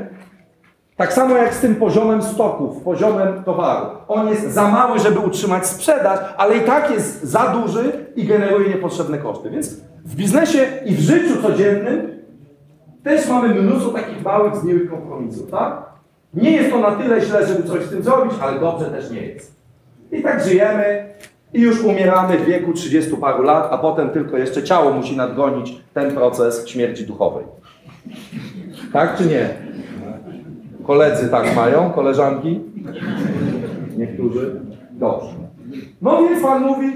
Tak 0.96 1.12
samo 1.12 1.36
jak 1.36 1.54
z 1.54 1.60
tym 1.60 1.74
poziomem 1.74 2.22
stoków, 2.22 2.82
poziomem 2.82 3.44
towaru. 3.44 3.86
On 4.08 4.28
jest 4.28 4.52
za 4.52 4.68
mały, 4.68 4.98
żeby 4.98 5.18
utrzymać 5.18 5.66
sprzedaż, 5.66 6.20
ale 6.36 6.56
i 6.56 6.60
tak 6.60 6.90
jest 6.90 7.24
za 7.24 7.48
duży 7.48 7.92
i 8.16 8.24
generuje 8.24 8.68
niepotrzebne 8.68 9.18
koszty. 9.18 9.50
Więc 9.50 9.80
w 10.04 10.14
biznesie 10.14 10.66
i 10.84 10.94
w 10.94 11.00
życiu 11.00 11.42
codziennym 11.42 12.16
też 13.02 13.28
mamy 13.28 13.48
mnóstwo 13.48 13.90
takich 13.90 14.22
małych, 14.22 14.56
zgniłych 14.56 14.90
kompromisów, 14.90 15.50
tak? 15.50 15.82
Nie 16.34 16.50
jest 16.50 16.70
to 16.70 16.78
na 16.78 16.90
tyle 16.90 17.20
źle, 17.20 17.46
żeby 17.46 17.62
coś 17.62 17.84
z 17.84 17.90
tym 17.90 18.02
zrobić, 18.02 18.32
ale 18.40 18.60
dobrze 18.60 18.86
też 18.86 19.10
nie 19.10 19.22
jest. 19.22 19.54
I 20.12 20.22
tak 20.22 20.44
żyjemy 20.44 21.14
i 21.54 21.61
już 21.61 21.85
umieramy 21.85 22.38
w 22.38 22.44
wieku 22.44 22.72
30 22.72 23.16
paru 23.16 23.42
lat, 23.42 23.68
a 23.70 23.78
potem 23.78 24.11
tylko 24.11 24.38
jeszcze 24.38 24.62
ciało 24.62 24.92
musi 24.92 25.16
nadgonić 25.16 25.80
ten 25.94 26.14
proces 26.14 26.68
śmierci 26.68 27.04
duchowej. 27.06 27.44
Tak 28.92 29.18
czy 29.18 29.26
nie? 29.26 29.48
Koledzy 30.87 31.28
tak 31.28 31.56
mają, 31.56 31.90
koleżanki? 31.90 32.61
Niektórzy? 33.96 34.61
Dobrze. 34.90 35.28
No 36.02 36.22
więc 36.22 36.42
Pan 36.42 36.62
mówi, 36.62 36.87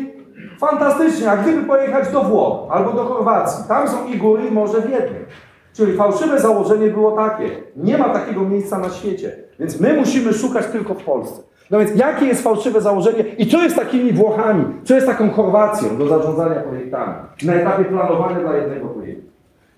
fantastycznie, 0.61 1.31
a 1.31 1.37
gdyby 1.37 1.63
pojechać 1.63 2.13
do 2.13 2.23
Włoch 2.23 2.69
albo 2.71 2.93
do 2.93 3.05
Chorwacji, 3.05 3.65
tam 3.69 3.89
są 3.89 4.07
i 4.07 4.17
góry, 4.17 4.47
i 4.49 4.51
morze 4.51 4.81
w 4.81 4.91
jednym. 4.91 5.25
Czyli 5.73 5.97
fałszywe 5.97 6.41
założenie 6.41 6.91
było 6.91 7.13
takie, 7.13 7.51
nie 7.77 7.99
ma 7.99 8.09
takiego 8.09 8.41
miejsca 8.41 8.79
na 8.79 8.91
świecie, 8.91 9.37
więc 9.59 9.81
my 9.81 9.97
musimy 9.97 10.33
szukać 10.33 10.67
tylko 10.67 10.95
w 10.95 11.05
Polsce. 11.05 11.43
No 11.71 11.79
więc 11.79 11.95
jakie 11.95 12.27
jest 12.27 12.43
fałszywe 12.43 12.81
założenie 12.81 13.25
i 13.39 13.47
co 13.47 13.63
jest 13.63 13.77
takimi 13.77 14.13
Włochami, 14.13 14.65
co 14.85 14.95
jest 14.95 15.07
taką 15.07 15.31
Chorwacją 15.31 15.97
do 15.97 16.09
zarządzania 16.09 16.61
projektami 16.61 17.15
na 17.43 17.55
etapie 17.55 17.85
planowania 17.85 18.41
dla 18.41 18.57
jednego 18.57 18.89
projektu? 18.89 19.31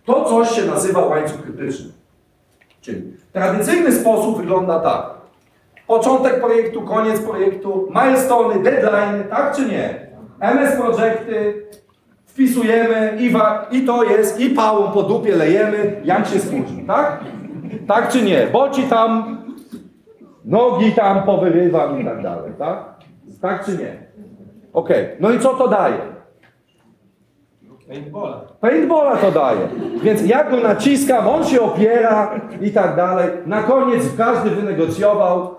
To 0.05 0.25
coś 0.25 0.51
się 0.51 0.67
nazywa 0.67 1.07
łańcuch 1.07 1.43
krytyczny. 1.43 1.91
Czyli 2.81 3.03
tradycyjny 3.33 3.93
sposób 3.93 4.39
wygląda 4.39 4.81
tak. 4.81 5.03
Początek 5.87 6.41
projektu, 6.41 6.83
koniec 6.83 7.21
projektu, 7.21 7.89
milestone, 8.05 8.59
deadline, 8.59 9.25
tak 9.31 9.57
czy 9.57 9.67
nie? 9.67 10.07
MS 10.41 10.77
projekty, 10.77 11.67
wpisujemy 12.27 13.19
i, 13.71 13.87
to 13.87 14.05
jest, 14.05 14.41
i 14.41 14.51
pałą 14.51 14.93
po 14.93 15.03
dupie 15.03 15.37
lejemy, 15.37 16.01
jak 16.05 16.27
się 16.27 16.41
spóźni, 16.41 16.85
tak? 16.87 17.21
Tak 17.87 18.09
czy 18.09 18.23
nie? 18.23 18.47
Bo 18.53 18.71
ci 18.71 18.83
tam 18.83 19.42
nogi 20.45 20.93
tam 20.93 21.23
powyrywam 21.23 22.01
i 22.01 22.05
tak 22.05 22.23
dalej, 22.23 22.53
tak? 22.59 22.85
Tak 23.41 23.65
czy 23.65 23.79
nie? 23.79 23.97
Okej, 24.73 25.07
no 25.21 25.31
i 25.31 25.39
co 25.39 25.55
to 25.55 25.69
daje? 25.69 25.99
Paintballa. 27.89 28.41
Paintballa 28.61 29.17
to 29.17 29.31
daje. 29.31 29.69
Więc 30.03 30.27
ja 30.27 30.51
go 30.51 30.57
naciskam, 30.57 31.29
on 31.29 31.45
się 31.45 31.61
opiera 31.61 32.41
i 32.61 32.71
tak 32.71 32.97
dalej. 32.97 33.29
Na 33.47 33.63
koniec 33.63 34.17
każdy 34.17 34.51
wynegocjował. 34.51 35.55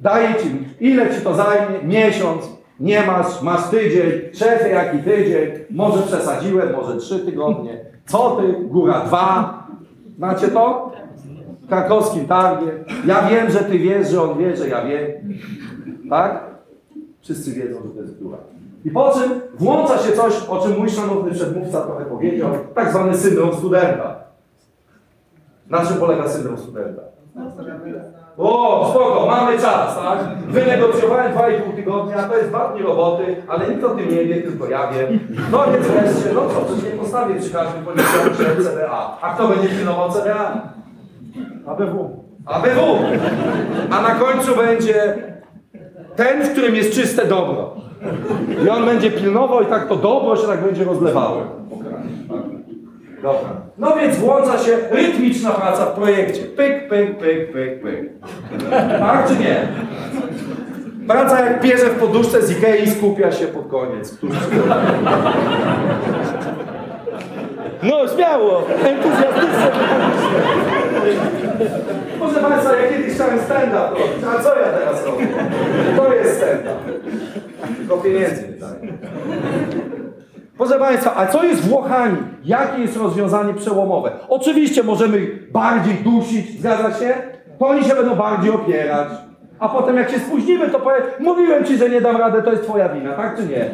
Daje 0.00 0.34
ci, 0.34 0.48
ile 0.80 1.14
ci 1.14 1.20
to 1.20 1.34
zajmie? 1.34 1.78
Miesiąc. 1.82 2.56
Nie 2.80 3.02
masz, 3.02 3.42
masz 3.42 3.70
tydzień. 3.70 4.10
Szefie, 4.34 4.68
jaki 4.68 4.98
tydzień? 4.98 5.50
Może 5.70 6.02
przesadziłem, 6.02 6.72
może 6.72 6.96
trzy 6.96 7.18
tygodnie. 7.18 7.84
Co 8.06 8.36
ty? 8.36 8.52
Góra 8.68 9.00
dwa. 9.00 9.62
Znacie 10.16 10.48
to? 10.48 10.92
Krakowskim 11.68 12.26
targie. 12.26 12.72
Ja 13.06 13.28
wiem, 13.28 13.50
że 13.50 13.58
ty 13.58 13.78
wiesz, 13.78 14.08
że 14.08 14.22
on 14.22 14.38
wie, 14.38 14.56
że 14.56 14.68
ja 14.68 14.84
wiem. 14.84 15.06
Tak? 16.10 16.40
Wszyscy 17.20 17.52
wiedzą, 17.52 17.82
że 17.82 17.88
to 17.88 18.00
jest 18.00 18.22
góra. 18.22 18.38
I 18.84 18.90
po 18.90 19.10
czym 19.10 19.40
włącza 19.58 19.98
się 19.98 20.12
coś, 20.12 20.48
o 20.48 20.58
czym 20.58 20.78
mój 20.78 20.90
szanowny 20.90 21.30
przedmówca 21.30 21.80
trochę 21.80 22.04
powiedział, 22.04 22.50
tak 22.74 22.90
zwany 22.90 23.16
syndrom 23.16 23.54
studenta. 23.54 24.16
Na 25.70 25.86
czym 25.86 25.96
polega 25.96 26.28
syndrom 26.28 26.58
studenta? 26.58 27.02
O, 28.38 28.88
spoko, 28.90 29.26
mamy 29.26 29.58
czas, 29.58 29.96
tak? 29.96 30.18
Wynegocjowałem 30.48 31.32
2,5 31.32 31.76
tygodnia, 31.76 32.22
to 32.22 32.36
jest 32.36 32.48
dwa 32.48 32.68
dni 32.68 32.82
roboty, 32.82 33.36
ale 33.48 33.68
nikt 33.68 33.84
o 33.84 33.88
tym 33.88 34.10
nie 34.10 34.24
wie, 34.24 34.42
tylko 34.42 34.66
ja 34.66 34.92
wiem. 34.92 35.18
No 35.52 35.64
więc 35.72 35.86
wreszcie, 35.86 36.32
no 36.34 36.40
co, 36.40 36.64
przecież 36.64 36.92
nie 36.92 36.98
postawię 36.98 37.34
przy 37.40 37.50
każdym 37.50 37.84
policjancie 37.84 38.64
CDA. 38.64 39.18
A 39.20 39.34
kto 39.34 39.48
będzie 39.48 39.68
pilnował 39.68 40.12
CDA? 40.12 40.62
ABW. 41.66 42.10
ABW! 42.46 42.98
A 43.90 44.02
na 44.02 44.10
końcu 44.10 44.56
będzie 44.56 45.14
ten, 46.16 46.42
w 46.42 46.52
którym 46.52 46.74
jest 46.74 46.92
czyste 46.92 47.26
dobro. 47.26 47.74
I 48.64 48.68
on 48.68 48.84
będzie 48.84 49.10
pilnował 49.10 49.62
i 49.62 49.66
tak 49.66 49.88
to 49.88 49.96
dobro 49.96 50.36
się 50.36 50.46
tak 50.46 50.62
będzie 50.62 50.84
rozlewało. 50.84 51.42
Dobra. 53.22 53.50
No 53.78 53.96
więc 53.96 54.16
włącza 54.16 54.58
się 54.58 54.76
rytmiczna 54.90 55.50
praca 55.50 55.86
w 55.86 55.94
projekcie. 55.94 56.42
Pyk, 56.42 56.88
pyk, 56.88 57.18
pyk, 57.18 57.52
pyk, 57.52 57.82
pyk. 57.82 58.10
Tak 58.98 59.28
czy 59.28 59.38
nie? 59.38 59.68
Praca 61.06 61.40
jak 61.40 61.62
bierze 61.62 61.86
w 61.86 61.98
poduszce 61.98 62.42
z 62.42 62.50
Ikei 62.50 62.90
skupia 62.90 63.32
się 63.32 63.46
pod 63.46 63.68
koniec. 63.68 64.16
Któż 64.16 64.30
No, 67.82 68.08
śmiało, 68.14 68.62
entuzjastycznie. 68.84 69.70
Proszę 72.18 72.40
Państwa, 72.40 72.76
ja 72.76 72.88
kiedyś 72.88 73.14
chciałem 73.14 73.40
stand-up 73.40 73.90
a 74.30 74.42
co 74.42 74.58
ja 74.58 74.66
teraz 74.66 75.06
robię? 75.06 75.26
To 75.96 76.14
jest 76.14 76.36
stand-up. 76.36 76.76
Tylko 77.76 77.96
pieniędzy 77.96 78.42
nie. 78.42 78.92
Proszę 80.56 80.78
Państwa, 80.78 81.16
a 81.16 81.26
co 81.26 81.44
jest 81.44 81.68
Włochami? 81.68 82.16
Jakie 82.44 82.82
jest 82.82 82.96
rozwiązanie 82.96 83.54
przełomowe? 83.54 84.12
Oczywiście 84.28 84.82
możemy 84.82 85.26
bardziej 85.52 85.94
dusić, 85.94 86.60
zgadza 86.60 86.98
się? 86.98 87.14
To 87.58 87.66
oni 87.66 87.84
się 87.84 87.94
będą 87.94 88.14
bardziej 88.14 88.50
opierać. 88.50 89.08
A 89.58 89.68
potem 89.68 89.96
jak 89.96 90.10
się 90.10 90.18
spóźnimy, 90.18 90.70
to 90.70 90.78
powiem, 90.80 91.02
mówiłem 91.20 91.64
Ci, 91.64 91.78
że 91.78 91.90
nie 91.90 92.00
dam 92.00 92.16
rady, 92.16 92.42
to 92.42 92.50
jest 92.50 92.62
Twoja 92.62 92.88
wina, 92.88 93.12
tak 93.12 93.36
czy 93.36 93.46
nie? 93.46 93.70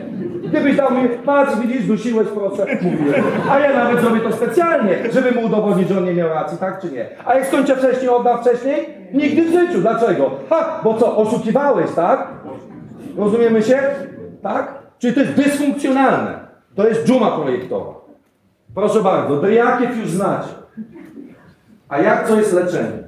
Gdybyś 0.49 0.77
dał 0.77 0.91
mi, 0.91 1.09
patrz, 1.09 1.57
widzisz, 1.57 1.87
dusiłeś, 1.87 2.29
proszę, 2.29 2.67
mówiłem. 2.83 3.23
A 3.51 3.59
ja 3.59 3.85
nawet 3.85 4.01
zrobię 4.01 4.21
to 4.21 4.33
specjalnie, 4.33 4.99
żeby 5.13 5.33
mu 5.33 5.47
udowodnić, 5.47 5.89
że 5.89 5.99
on 5.99 6.05
nie 6.05 6.15
miał 6.15 6.29
racji, 6.29 6.59
tak 6.59 6.81
czy 6.81 6.93
nie? 6.93 7.07
A 7.27 7.35
jak 7.35 7.47
skończę 7.47 7.77
wcześniej, 7.77 8.09
odda 8.09 8.37
wcześniej? 8.37 8.89
Nigdy 9.13 9.43
w 9.43 9.53
życiu. 9.53 9.81
Dlaczego? 9.81 10.31
Ha, 10.51 10.81
bo 10.85 10.95
co, 10.95 11.17
oszukiwałeś, 11.17 11.91
tak? 11.97 12.29
Rozumiemy 13.19 13.63
się? 13.63 13.83
Tak? 14.43 14.75
Czyli 14.99 15.15
to 15.15 15.21
jest 15.21 15.33
dysfunkcjonalne. 15.33 16.39
To 16.75 16.89
jest 16.89 17.07
dżuma 17.07 17.31
projektowa. 17.31 17.95
Proszę 18.75 19.01
bardzo, 19.01 19.37
Dryakiew 19.37 19.97
już 19.97 20.11
znacie. 20.11 20.49
A 21.89 21.99
jak 21.99 22.29
co 22.29 22.37
jest 22.37 22.53
leczenie? 22.53 23.03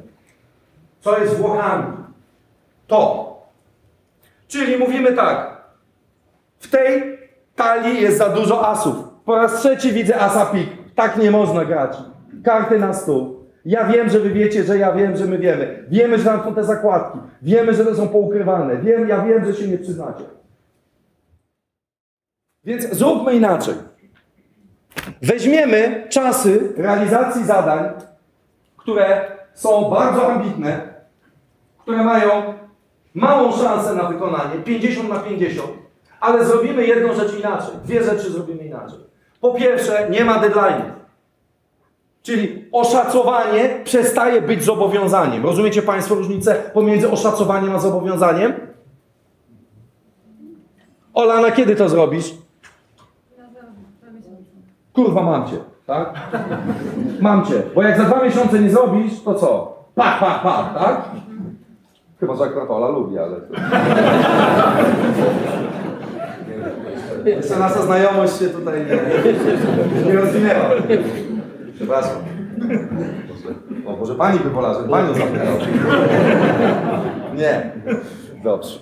Co 1.00 1.18
jest 1.18 1.36
Włochami? 1.36 2.03
To. 2.86 3.34
Czyli 4.48 4.76
mówimy 4.76 5.12
tak. 5.12 5.64
W 6.58 6.70
tej 6.70 7.18
talii 7.54 8.02
jest 8.02 8.18
za 8.18 8.28
dużo 8.28 8.68
asów. 8.68 8.96
Po 9.24 9.36
raz 9.36 9.60
trzeci 9.60 9.92
widzę 9.92 10.20
asa 10.20 10.46
pik. 10.46 10.68
Tak 10.94 11.16
nie 11.16 11.30
można 11.30 11.64
grać. 11.64 11.96
Karty 12.44 12.78
na 12.78 12.94
stół. 12.94 13.44
Ja 13.64 13.84
wiem, 13.84 14.08
że 14.08 14.20
wy 14.20 14.30
wiecie, 14.30 14.64
że 14.64 14.78
ja 14.78 14.92
wiem, 14.92 15.16
że 15.16 15.26
my 15.26 15.38
wiemy. 15.38 15.84
Wiemy, 15.88 16.18
że 16.18 16.24
tam 16.24 16.42
są 16.44 16.54
te 16.54 16.64
zakładki. 16.64 17.18
Wiemy, 17.42 17.74
że 17.74 17.84
to 17.84 17.94
są 17.94 18.08
poukrywane. 18.08 18.76
Wiem, 18.76 19.08
ja 19.08 19.22
wiem, 19.22 19.44
że 19.44 19.54
się 19.54 19.68
nie 19.68 19.78
przyznacie. 19.78 20.24
Więc 22.64 22.90
zróbmy 22.90 23.34
inaczej. 23.34 23.74
Weźmiemy 25.22 26.06
czasy 26.08 26.72
realizacji 26.76 27.44
zadań, 27.44 27.90
które 28.76 29.20
są 29.54 29.90
bardzo 29.90 30.32
ambitne, 30.32 30.94
które 31.78 32.04
mają 32.04 32.54
małą 33.14 33.52
szansę 33.52 33.94
na 33.94 34.04
wykonanie, 34.04 34.54
50 34.64 35.08
na 35.08 35.18
50, 35.18 35.68
ale 36.20 36.44
zrobimy 36.44 36.86
jedną 36.86 37.14
rzecz 37.14 37.38
inaczej. 37.38 37.74
Dwie 37.84 38.04
rzeczy 38.04 38.30
zrobimy 38.30 38.64
inaczej. 38.64 38.98
Po 39.40 39.54
pierwsze, 39.54 40.08
nie 40.10 40.24
ma 40.24 40.40
deadline'u. 40.42 40.90
Czyli 42.22 42.68
oszacowanie 42.72 43.80
przestaje 43.84 44.42
być 44.42 44.64
zobowiązaniem. 44.64 45.44
Rozumiecie 45.44 45.82
Państwo 45.82 46.14
różnicę 46.14 46.54
pomiędzy 46.54 47.10
oszacowaniem 47.10 47.76
a 47.76 47.78
zobowiązaniem? 47.78 48.52
Ola, 51.14 51.40
na 51.40 51.50
kiedy 51.50 51.76
to 51.76 51.88
zrobisz? 51.88 52.34
Kurwa, 54.92 55.22
mam 55.22 55.48
cię, 55.48 55.56
tak? 55.86 56.14
Mam 57.20 57.46
cię. 57.46 57.62
Bo 57.74 57.82
jak 57.82 57.98
za 57.98 58.04
dwa 58.04 58.24
miesiące 58.24 58.58
nie 58.60 58.70
zrobisz, 58.70 59.12
to 59.24 59.34
co? 59.34 59.78
Pach, 59.94 60.20
pach, 60.20 60.42
pach, 60.42 60.74
tak? 60.74 61.02
Chyba, 62.20 62.34
że 62.36 62.44
akurat 62.44 62.70
Ola 62.70 62.88
lubi, 62.88 63.18
ale... 63.18 63.36
Jeszcze 67.24 67.58
nasza 67.58 67.82
znajomość 67.82 68.38
się 68.38 68.48
tutaj 68.48 68.80
nie, 68.86 68.98
nie 70.12 70.16
rozwinęła. 70.20 70.70
Przepraszam. 71.74 72.16
O, 73.86 73.96
może 73.96 74.14
pani 74.14 74.38
by 74.38 74.50
wolała, 74.50 74.74
żeby 74.74 74.88
panią 74.88 75.14
zapytał. 75.14 75.54
Nie. 77.34 77.72
Dobrze. 78.44 78.78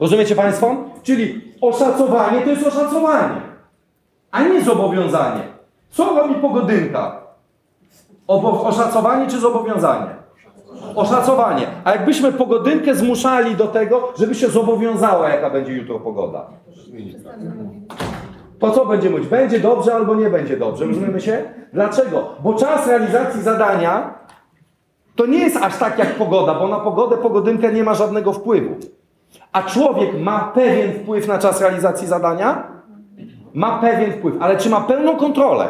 Rozumiecie 0.00 0.34
Państwo? 0.36 0.76
Czyli 1.02 1.54
oszacowanie 1.60 2.40
to 2.40 2.50
jest 2.50 2.66
oszacowanie, 2.66 3.40
a 4.30 4.42
nie 4.42 4.62
zobowiązanie. 4.64 5.40
Co 5.90 6.14
robi 6.16 6.34
pogodynka? 6.34 7.20
Obo- 8.26 8.64
oszacowanie 8.64 9.26
czy 9.26 9.38
zobowiązanie? 9.38 10.06
Oszacowanie. 10.94 11.66
A 11.84 11.92
jakbyśmy 11.92 12.32
pogodynkę 12.32 12.94
zmuszali 12.94 13.56
do 13.56 13.66
tego, 13.66 14.12
żeby 14.18 14.34
się 14.34 14.48
zobowiązała, 14.48 15.28
jaka 15.28 15.50
będzie 15.50 15.72
jutro 15.72 16.00
pogoda? 16.00 16.46
To 18.58 18.70
co 18.70 18.86
będzie 18.86 19.10
mówić? 19.10 19.26
Będzie 19.26 19.60
dobrze 19.60 19.94
albo 19.94 20.14
nie 20.14 20.30
będzie 20.30 20.56
dobrze. 20.56 20.84
Rozumiemy 20.84 21.20
się? 21.20 21.42
Dlaczego? 21.72 22.28
Bo 22.44 22.54
czas 22.54 22.86
realizacji 22.86 23.42
zadania 23.42 24.14
to 25.16 25.26
nie 25.26 25.38
jest 25.38 25.56
aż 25.56 25.76
tak 25.76 25.98
jak 25.98 26.14
pogoda, 26.14 26.54
bo 26.54 26.68
na 26.68 26.78
pogodę 26.80 27.16
pogodynka 27.16 27.70
nie 27.70 27.84
ma 27.84 27.94
żadnego 27.94 28.32
wpływu. 28.32 28.76
A 29.52 29.62
człowiek 29.62 30.20
ma 30.20 30.52
pewien 30.54 30.92
wpływ 30.92 31.28
na 31.28 31.38
czas 31.38 31.60
realizacji 31.60 32.06
zadania? 32.06 32.62
Ma 33.54 33.78
pewien 33.78 34.12
wpływ, 34.12 34.34
ale 34.40 34.56
czy 34.56 34.70
ma 34.70 34.80
pełną 34.80 35.16
kontrolę? 35.16 35.68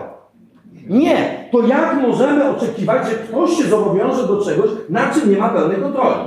Nie. 0.87 1.49
To 1.53 1.67
jak 1.67 1.95
możemy 2.03 2.51
oczekiwać, 2.51 3.09
że 3.09 3.15
ktoś 3.15 3.51
się 3.51 3.65
zobowiąże 3.65 4.27
do 4.27 4.45
czegoś, 4.45 4.71
na 4.89 5.15
czym 5.15 5.31
nie 5.31 5.37
ma 5.37 5.49
pełnej 5.49 5.77
kontroli? 5.77 6.21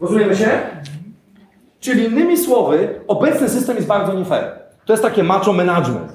Rozumiemy 0.00 0.36
się? 0.36 0.48
Czyli 1.80 2.04
innymi 2.04 2.36
słowy, 2.38 3.00
obecny 3.08 3.48
system 3.48 3.76
jest 3.76 3.88
bardzo 3.88 4.14
nie 4.14 4.24
fair. 4.24 4.52
To 4.84 4.92
jest 4.92 5.02
takie 5.02 5.22
macho 5.22 5.52
management. 5.52 6.12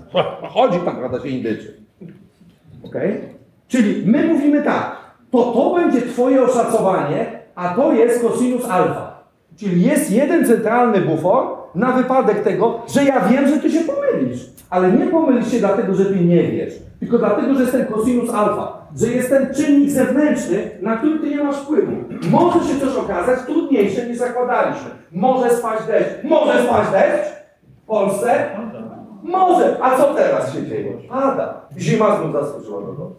Chodzi 0.49 0.79
tam, 0.79 0.95
prawda, 0.95 1.19
się 1.19 1.27
indyczy. 1.27 1.77
Okej? 2.83 3.21
Czyli 3.67 4.11
my 4.11 4.27
mówimy 4.27 4.63
tak, 4.63 4.95
to 5.31 5.43
to 5.43 5.75
będzie 5.75 6.01
Twoje 6.01 6.43
oszacowanie, 6.43 7.39
a 7.55 7.69
to 7.69 7.93
jest 7.93 8.21
cosinus 8.21 8.65
alfa. 8.65 9.23
Czyli 9.57 9.81
jest 9.81 10.11
jeden 10.11 10.45
centralny 10.45 11.01
bufor 11.01 11.47
na 11.75 11.91
wypadek 11.91 12.43
tego, 12.43 12.81
że 12.93 13.03
ja 13.03 13.19
wiem, 13.19 13.47
że 13.47 13.57
Ty 13.57 13.71
się 13.71 13.79
pomylisz. 13.79 14.39
Ale 14.69 14.91
nie 14.91 15.07
pomylisz 15.07 15.51
się 15.51 15.59
dlatego, 15.59 15.95
że 15.95 16.05
Ty 16.05 16.15
nie 16.15 16.43
wiesz, 16.43 16.73
tylko 16.99 17.17
dlatego, 17.17 17.53
że 17.53 17.62
jest 17.62 17.71
ten 17.71 17.86
cosinus 17.86 18.29
alfa. 18.29 18.88
Że 18.95 19.08
jest 19.08 19.29
ten 19.29 19.53
czynnik 19.53 19.89
zewnętrzny, 19.89 20.69
na 20.81 20.97
który 20.97 21.19
Ty 21.19 21.29
nie 21.29 21.43
masz 21.43 21.55
wpływu. 21.55 21.91
Może 22.31 22.60
się 22.60 22.79
coś 22.79 22.95
okazać 22.95 23.39
trudniejsze 23.45 24.08
niż 24.08 24.17
zakładaliśmy. 24.17 24.89
Może 25.12 25.49
spaść 25.49 25.88
deszcz. 25.88 26.23
Może 26.23 26.63
spaść 26.63 26.91
deszcz 26.91 27.34
w 27.84 27.88
Polsce? 27.88 28.45
Może. 29.23 29.77
A 29.81 29.97
co 29.97 30.13
teraz 30.13 30.53
się 30.53 30.67
dzieje? 30.67 30.93
Pada. 31.10 31.62
Zima 31.77 32.17
znów 32.17 32.34
zaskoczyła 32.34 32.81
domu. 32.81 33.15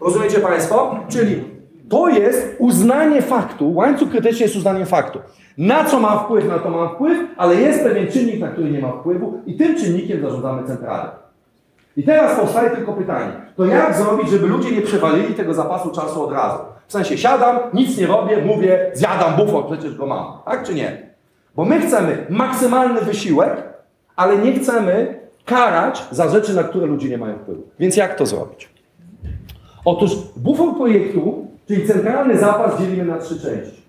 Rozumiecie 0.00 0.38
Państwo? 0.40 0.96
Czyli 1.08 1.44
to 1.88 2.08
jest 2.08 2.56
uznanie 2.58 3.22
faktu, 3.22 3.74
łańcuch 3.74 4.10
krytyczny 4.10 4.42
jest 4.42 4.56
uznaniem 4.56 4.86
faktu. 4.86 5.18
Na 5.58 5.84
co 5.84 6.00
mam 6.00 6.18
wpływ, 6.18 6.48
na 6.48 6.58
to 6.58 6.70
mam 6.70 6.88
wpływ, 6.94 7.18
ale 7.36 7.54
jest 7.54 7.82
pewien 7.82 8.06
czynnik, 8.06 8.40
na 8.40 8.48
który 8.48 8.70
nie 8.70 8.80
mam 8.80 9.00
wpływu 9.00 9.40
i 9.46 9.56
tym 9.56 9.76
czynnikiem 9.76 10.20
zarządzamy 10.20 10.66
centralę. 10.66 11.10
I 11.98 12.02
teraz 12.02 12.40
powstaje 12.40 12.70
tylko 12.70 12.92
pytanie, 12.92 13.32
to 13.56 13.64
jak 13.64 13.94
zrobić, 13.94 14.30
żeby 14.30 14.46
ludzie 14.46 14.72
nie 14.72 14.82
przewalili 14.82 15.34
tego 15.34 15.54
zapasu 15.54 15.90
czasu 15.90 16.22
od 16.22 16.32
razu? 16.32 16.58
W 16.86 16.92
sensie 16.92 17.18
siadam, 17.18 17.58
nic 17.74 17.98
nie 17.98 18.06
robię, 18.06 18.36
mówię, 18.46 18.90
zjadam 18.94 19.36
bufor, 19.36 19.66
przecież 19.66 19.94
go 19.94 20.06
mam. 20.06 20.24
Tak 20.44 20.62
czy 20.62 20.74
nie? 20.74 21.02
Bo 21.56 21.64
my 21.64 21.80
chcemy 21.80 22.26
maksymalny 22.30 23.00
wysiłek, 23.00 23.62
ale 24.16 24.38
nie 24.38 24.52
chcemy 24.52 25.20
karać 25.44 26.04
za 26.10 26.28
rzeczy, 26.28 26.54
na 26.54 26.62
które 26.62 26.86
ludzie 26.86 27.08
nie 27.08 27.18
mają 27.18 27.38
wpływu. 27.38 27.62
Więc 27.78 27.96
jak 27.96 28.14
to 28.14 28.26
zrobić? 28.26 28.68
Otóż 29.84 30.10
bufor 30.36 30.76
projektu, 30.76 31.46
czyli 31.68 31.86
centralny 31.86 32.38
zapas 32.38 32.80
dzielimy 32.80 33.04
na 33.04 33.18
trzy 33.18 33.40
części. 33.40 33.82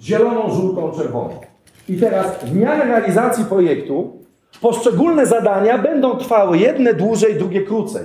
Zieloną, 0.00 0.50
żółtą, 0.50 0.92
czerwoną. 0.98 1.40
I 1.88 1.96
teraz 1.96 2.44
w 2.44 2.56
miarę 2.56 2.84
realizacji 2.84 3.44
projektu 3.44 4.25
poszczególne 4.60 5.26
zadania 5.26 5.78
będą 5.78 6.16
trwały 6.16 6.58
jedne 6.58 6.94
dłużej, 6.94 7.34
drugie 7.34 7.62
krócej. 7.62 8.02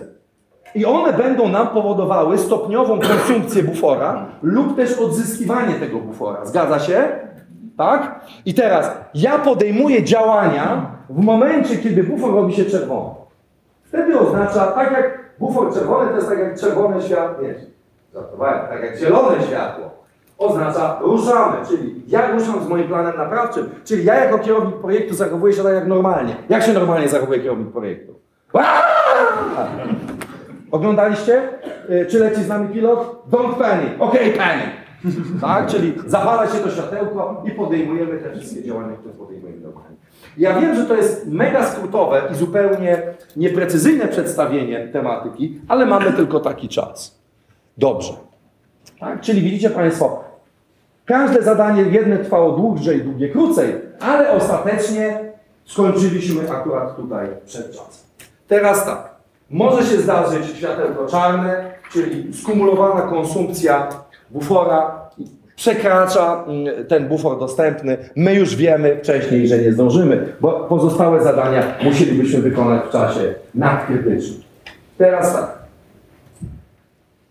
I 0.76 0.86
one 0.86 1.14
będą 1.14 1.48
nam 1.48 1.68
powodowały 1.68 2.38
stopniową 2.38 3.00
konsumpcję 3.00 3.64
bufora 3.64 4.26
lub 4.42 4.76
też 4.76 5.00
odzyskiwanie 5.00 5.74
tego 5.74 6.00
bufora. 6.00 6.46
Zgadza 6.46 6.80
się? 6.80 7.10
Tak? 7.78 8.26
I 8.46 8.54
teraz 8.54 8.92
ja 9.14 9.40
podejmuję 9.40 10.04
działania 10.04 10.86
w 11.10 11.24
momencie, 11.24 11.78
kiedy 11.78 12.04
bufor 12.04 12.34
robi 12.34 12.54
się 12.54 12.66
czerwony. 12.66 13.10
Wtedy 13.84 14.20
oznacza, 14.20 14.68
tak 14.68 14.92
jak 14.92 15.20
bufor 15.40 15.74
czerwony, 15.74 16.10
to 16.10 16.16
jest 16.16 16.30
tak 16.30 16.40
jak 16.40 16.60
czerwone 16.60 17.02
światło, 17.02 17.44
nie, 17.44 17.56
tak 18.70 18.84
jak 18.84 18.98
zielone 18.98 19.44
światło. 19.44 20.01
Oznacza 20.42 20.98
ruszamy, 21.02 21.58
czyli 21.68 22.02
ja 22.08 22.32
ruszam 22.32 22.64
z 22.64 22.68
moim 22.68 22.88
planem 22.88 23.18
naprawczym, 23.18 23.70
czyli 23.86 24.06
ja 24.06 24.16
jako 24.16 24.40
kierownik 24.40 24.76
projektu 24.76 25.14
zachowuję 25.14 25.54
się 25.54 25.64
tak 25.64 25.74
jak 25.74 25.88
normalnie. 25.88 26.36
Jak 26.50 26.64
się 26.64 26.74
normalnie 26.74 27.10
zachowuje 27.10 27.40
kierownik 27.40 27.72
projektu? 27.72 28.14
Oglądaliście? 30.72 31.42
Y, 31.90 32.06
Czy 32.06 32.20
leci 32.20 32.44
z 32.44 32.48
nami 32.48 32.68
pilot? 32.74 33.24
Don't 33.32 33.54
panic. 33.56 33.90
Okej, 34.00 34.32
panic. 34.34 34.66
Tak? 35.42 35.68
Czyli 35.68 35.94
zapala 36.06 36.48
się 36.48 36.58
to 36.58 36.70
światełko 36.72 37.44
i 37.48 37.52
podejmujemy 37.52 38.18
te 38.18 38.32
wszystkie 38.40 38.64
działania, 38.64 38.96
które 38.98 39.14
podejmujemy 39.14 39.62
dokładnie. 39.62 39.96
Ja 40.38 40.60
wiem, 40.60 40.76
że 40.76 40.86
to 40.86 40.96
jest 40.96 41.28
mega 41.28 41.66
skrótowe 41.66 42.22
i 42.32 42.36
zupełnie 42.36 43.02
nieprecyzyjne 43.36 44.08
przedstawienie 44.08 44.88
tematyki, 44.88 45.62
ale 45.68 45.86
mamy 45.86 46.14
tylko 46.14 46.40
taki 46.40 46.70
czas. 46.70 47.20
Dobrze. 47.78 48.14
Tak? 49.00 49.22
Czyli 49.22 49.42
widzicie 49.42 49.70
Państwo, 49.70 50.24
każde 51.12 51.42
zadanie 51.42 51.82
jedne 51.82 52.18
trwało 52.18 52.52
dłużej, 52.52 53.02
drugie 53.02 53.30
krócej, 53.30 53.74
ale 54.00 54.32
ostatecznie 54.32 55.20
skończyliśmy 55.66 56.52
akurat 56.52 56.96
tutaj 56.96 57.28
przed 57.46 57.72
czasem. 57.72 58.06
Teraz 58.48 58.86
tak, 58.86 59.10
może 59.50 59.84
się 59.84 59.98
zdarzyć 59.98 60.46
światełko 60.58 61.08
czarne, 61.08 61.72
czyli 61.94 62.34
skumulowana 62.34 63.02
konsumpcja 63.02 63.88
bufora 64.30 65.10
przekracza 65.56 66.44
mm, 66.48 66.86
ten 66.88 67.08
bufor 67.08 67.40
dostępny. 67.40 67.98
My 68.16 68.34
już 68.34 68.56
wiemy 68.56 68.98
wcześniej, 69.04 69.48
że 69.48 69.58
nie 69.58 69.74
zdążymy, 69.74 70.34
bo 70.42 70.52
pozostałe 70.52 71.24
zadania 71.24 71.64
musielibyśmy 71.84 72.42
wykonać 72.42 72.82
w 72.86 72.92
czasie 72.92 73.34
nadkrytycznym. 73.56 74.42
Teraz 74.98 75.34
tak. 75.34 75.61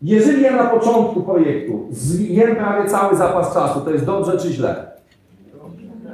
Jeżeli 0.03 0.43
ja 0.43 0.57
na 0.57 0.65
początku 0.65 1.23
projektu 1.23 1.87
zjem 1.91 2.57
prawie 2.57 2.91
cały 2.91 3.17
zapas 3.17 3.55
czasu, 3.55 3.81
to 3.81 3.91
jest 3.91 4.05
dobrze 4.05 4.39
czy 4.39 4.49
źle? 4.49 4.91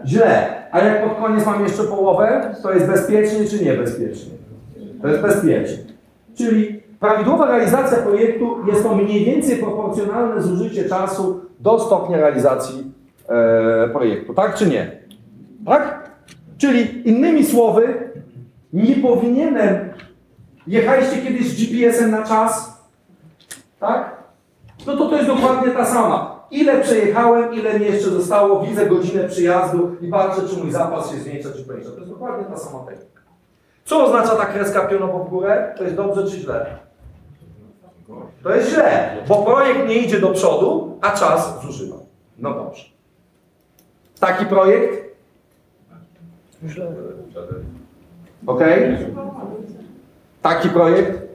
Źle. 0.06 0.56
A 0.72 0.80
jak 0.80 1.08
pod 1.08 1.18
koniec 1.18 1.46
mam 1.46 1.62
jeszcze 1.62 1.84
połowę, 1.84 2.54
to 2.62 2.72
jest 2.72 2.86
bezpiecznie 2.86 3.44
czy 3.44 3.64
niebezpiecznie? 3.64 4.30
To 5.02 5.08
jest 5.08 5.22
bezpiecznie. 5.22 5.78
Czyli 6.34 6.82
prawidłowa 7.00 7.46
realizacja 7.46 7.98
projektu 7.98 8.56
jest 8.66 8.82
to 8.82 8.94
mniej 8.94 9.24
więcej 9.24 9.56
proporcjonalne 9.56 10.42
zużycie 10.42 10.88
czasu 10.88 11.40
do 11.60 11.80
stopnia 11.80 12.16
realizacji 12.16 12.92
e, 13.28 13.88
projektu. 13.88 14.34
Tak 14.34 14.54
czy 14.54 14.66
nie? 14.66 14.90
Tak? 15.66 16.10
Czyli 16.58 17.08
innymi 17.08 17.44
słowy, 17.44 18.10
nie 18.72 18.96
powinienem. 18.96 19.76
Jechaliście 20.66 21.16
kiedyś 21.16 21.56
GPS-em 21.56 22.10
na 22.10 22.22
czas? 22.22 22.75
Tak? 23.86 24.16
No 24.86 24.96
to 24.96 25.08
to 25.08 25.16
jest 25.16 25.28
dokładnie 25.28 25.72
ta 25.72 25.84
sama. 25.84 26.36
Ile 26.50 26.80
przejechałem, 26.80 27.54
ile 27.54 27.78
mi 27.78 27.86
jeszcze 27.86 28.10
zostało, 28.10 28.60
widzę 28.60 28.86
godzinę 28.86 29.28
przyjazdu 29.28 29.96
i 30.00 30.08
patrzę, 30.08 30.42
czy 30.48 30.56
mój 30.56 30.72
zapas 30.72 31.10
się 31.10 31.16
zmniejsza, 31.16 31.48
czy 31.56 31.64
powiększa. 31.64 31.90
To 31.90 31.98
jest 31.98 32.10
dokładnie 32.10 32.44
ta 32.44 32.56
sama 32.56 32.84
technika. 32.84 33.20
Co 33.84 34.04
oznacza 34.04 34.36
ta 34.36 34.46
kreska 34.46 34.80
pionowo 34.80 35.18
w 35.18 35.28
górę? 35.28 35.74
To 35.76 35.84
jest 35.84 35.96
dobrze 35.96 36.24
czy 36.24 36.38
źle? 36.38 36.66
To 38.42 38.54
jest 38.54 38.70
źle, 38.70 39.16
bo 39.28 39.42
projekt 39.42 39.88
nie 39.88 39.94
idzie 39.94 40.20
do 40.20 40.28
przodu, 40.28 40.98
a 41.00 41.10
czas 41.10 41.62
zużywa. 41.62 41.96
No 42.38 42.54
dobrze. 42.54 42.84
Taki 44.20 44.46
projekt? 44.46 45.16
Ok? 48.46 48.60
Taki 50.42 50.68
projekt? 50.68 51.25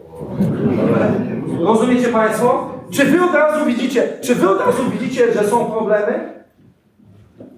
Rozumiecie 1.60 2.08
Państwo? 2.08 2.70
Czy 2.92 3.06
wy 3.06 3.24
od 3.24 3.34
razu 3.34 3.66
widzicie, 3.66 4.10
czy 4.22 4.36
wy 4.36 4.50
od 4.50 4.60
razu 4.60 4.84
widzicie, 4.92 5.34
że 5.34 5.48
są 5.48 5.66
problemy? 5.66 6.34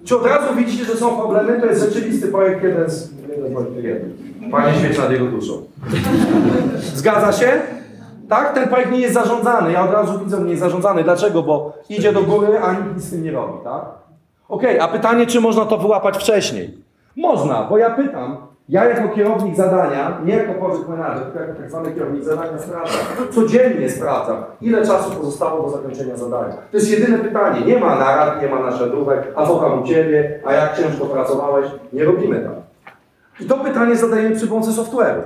Czy 0.04 0.16
od 0.16 0.26
razu 0.26 0.54
widzicie, 0.54 0.84
że 0.84 0.96
są 0.96 1.16
problemy? 1.16 1.60
To 1.60 1.66
jest 1.66 1.84
rzeczywisty 1.84 2.28
projekt 2.28 2.64
jeden 2.64 2.90
z 2.90 3.10
jeden. 3.82 4.12
Panie 4.50 4.78
świeć 4.78 4.98
nad 4.98 5.10
jego 5.10 5.26
duszą. 5.26 5.62
Zgadza 6.94 7.32
się? 7.32 7.52
Tak? 8.28 8.54
Ten 8.54 8.68
projekt 8.68 8.92
nie 8.92 9.00
jest 9.00 9.14
zarządzany. 9.14 9.72
Ja 9.72 9.84
od 9.84 9.90
razu 9.90 10.18
widzę, 10.18 10.40
nie 10.40 10.50
jest 10.50 10.62
zarządzany. 10.62 11.04
Dlaczego? 11.04 11.42
Bo 11.42 11.72
idzie 11.88 12.12
do 12.12 12.22
góry, 12.22 12.58
a 12.62 12.72
nikt 12.72 12.94
nic 12.94 13.04
z 13.04 13.10
tym 13.10 13.24
nie 13.24 13.32
robi, 13.32 13.64
tak? 13.64 13.84
Okej, 14.48 14.80
a 14.80 14.88
pytanie, 14.88 15.26
czy 15.26 15.40
można 15.40 15.64
to 15.66 15.78
wyłapać 15.78 16.16
wcześniej? 16.18 16.78
Można, 17.16 17.64
bo 17.64 17.78
ja 17.78 17.90
pytam, 17.90 18.36
ja 18.68 18.84
jako 18.84 19.08
kierownik 19.08 19.56
zadania, 19.56 20.18
nie 20.24 20.36
jako 20.36 20.54
project 20.54 20.88
manager, 20.88 21.22
tylko 21.22 21.40
jako 21.40 21.54
tak 21.54 21.70
zwany 21.70 21.92
kierownik 21.92 22.24
zadania 22.24 22.58
sprawdzam, 22.58 23.00
codziennie 23.30 23.90
sprawdzam, 23.90 24.44
ile 24.60 24.86
czasu 24.86 25.10
pozostało 25.10 25.62
do 25.62 25.70
zakończenia 25.70 26.16
zadania. 26.16 26.54
To 26.70 26.76
jest 26.76 26.90
jedyne 26.90 27.18
pytanie. 27.18 27.66
Nie 27.66 27.78
ma 27.78 27.96
narad, 27.98 28.42
nie 28.42 28.48
ma 28.48 28.60
naszedówek, 28.60 29.32
a 29.36 29.46
co 29.46 29.56
tam 29.56 29.82
u 29.82 29.86
Ciebie, 29.86 30.40
a 30.46 30.52
jak 30.52 30.76
ciężko 30.76 31.06
pracowałeś. 31.06 31.66
Nie 31.92 32.04
robimy 32.04 32.40
tak. 32.40 32.52
I 33.40 33.44
to 33.44 33.56
pytanie 33.56 33.96
zadajemy 33.96 34.36
przy 34.36 34.46
pomocy 34.46 34.70
software'u. 34.70 35.22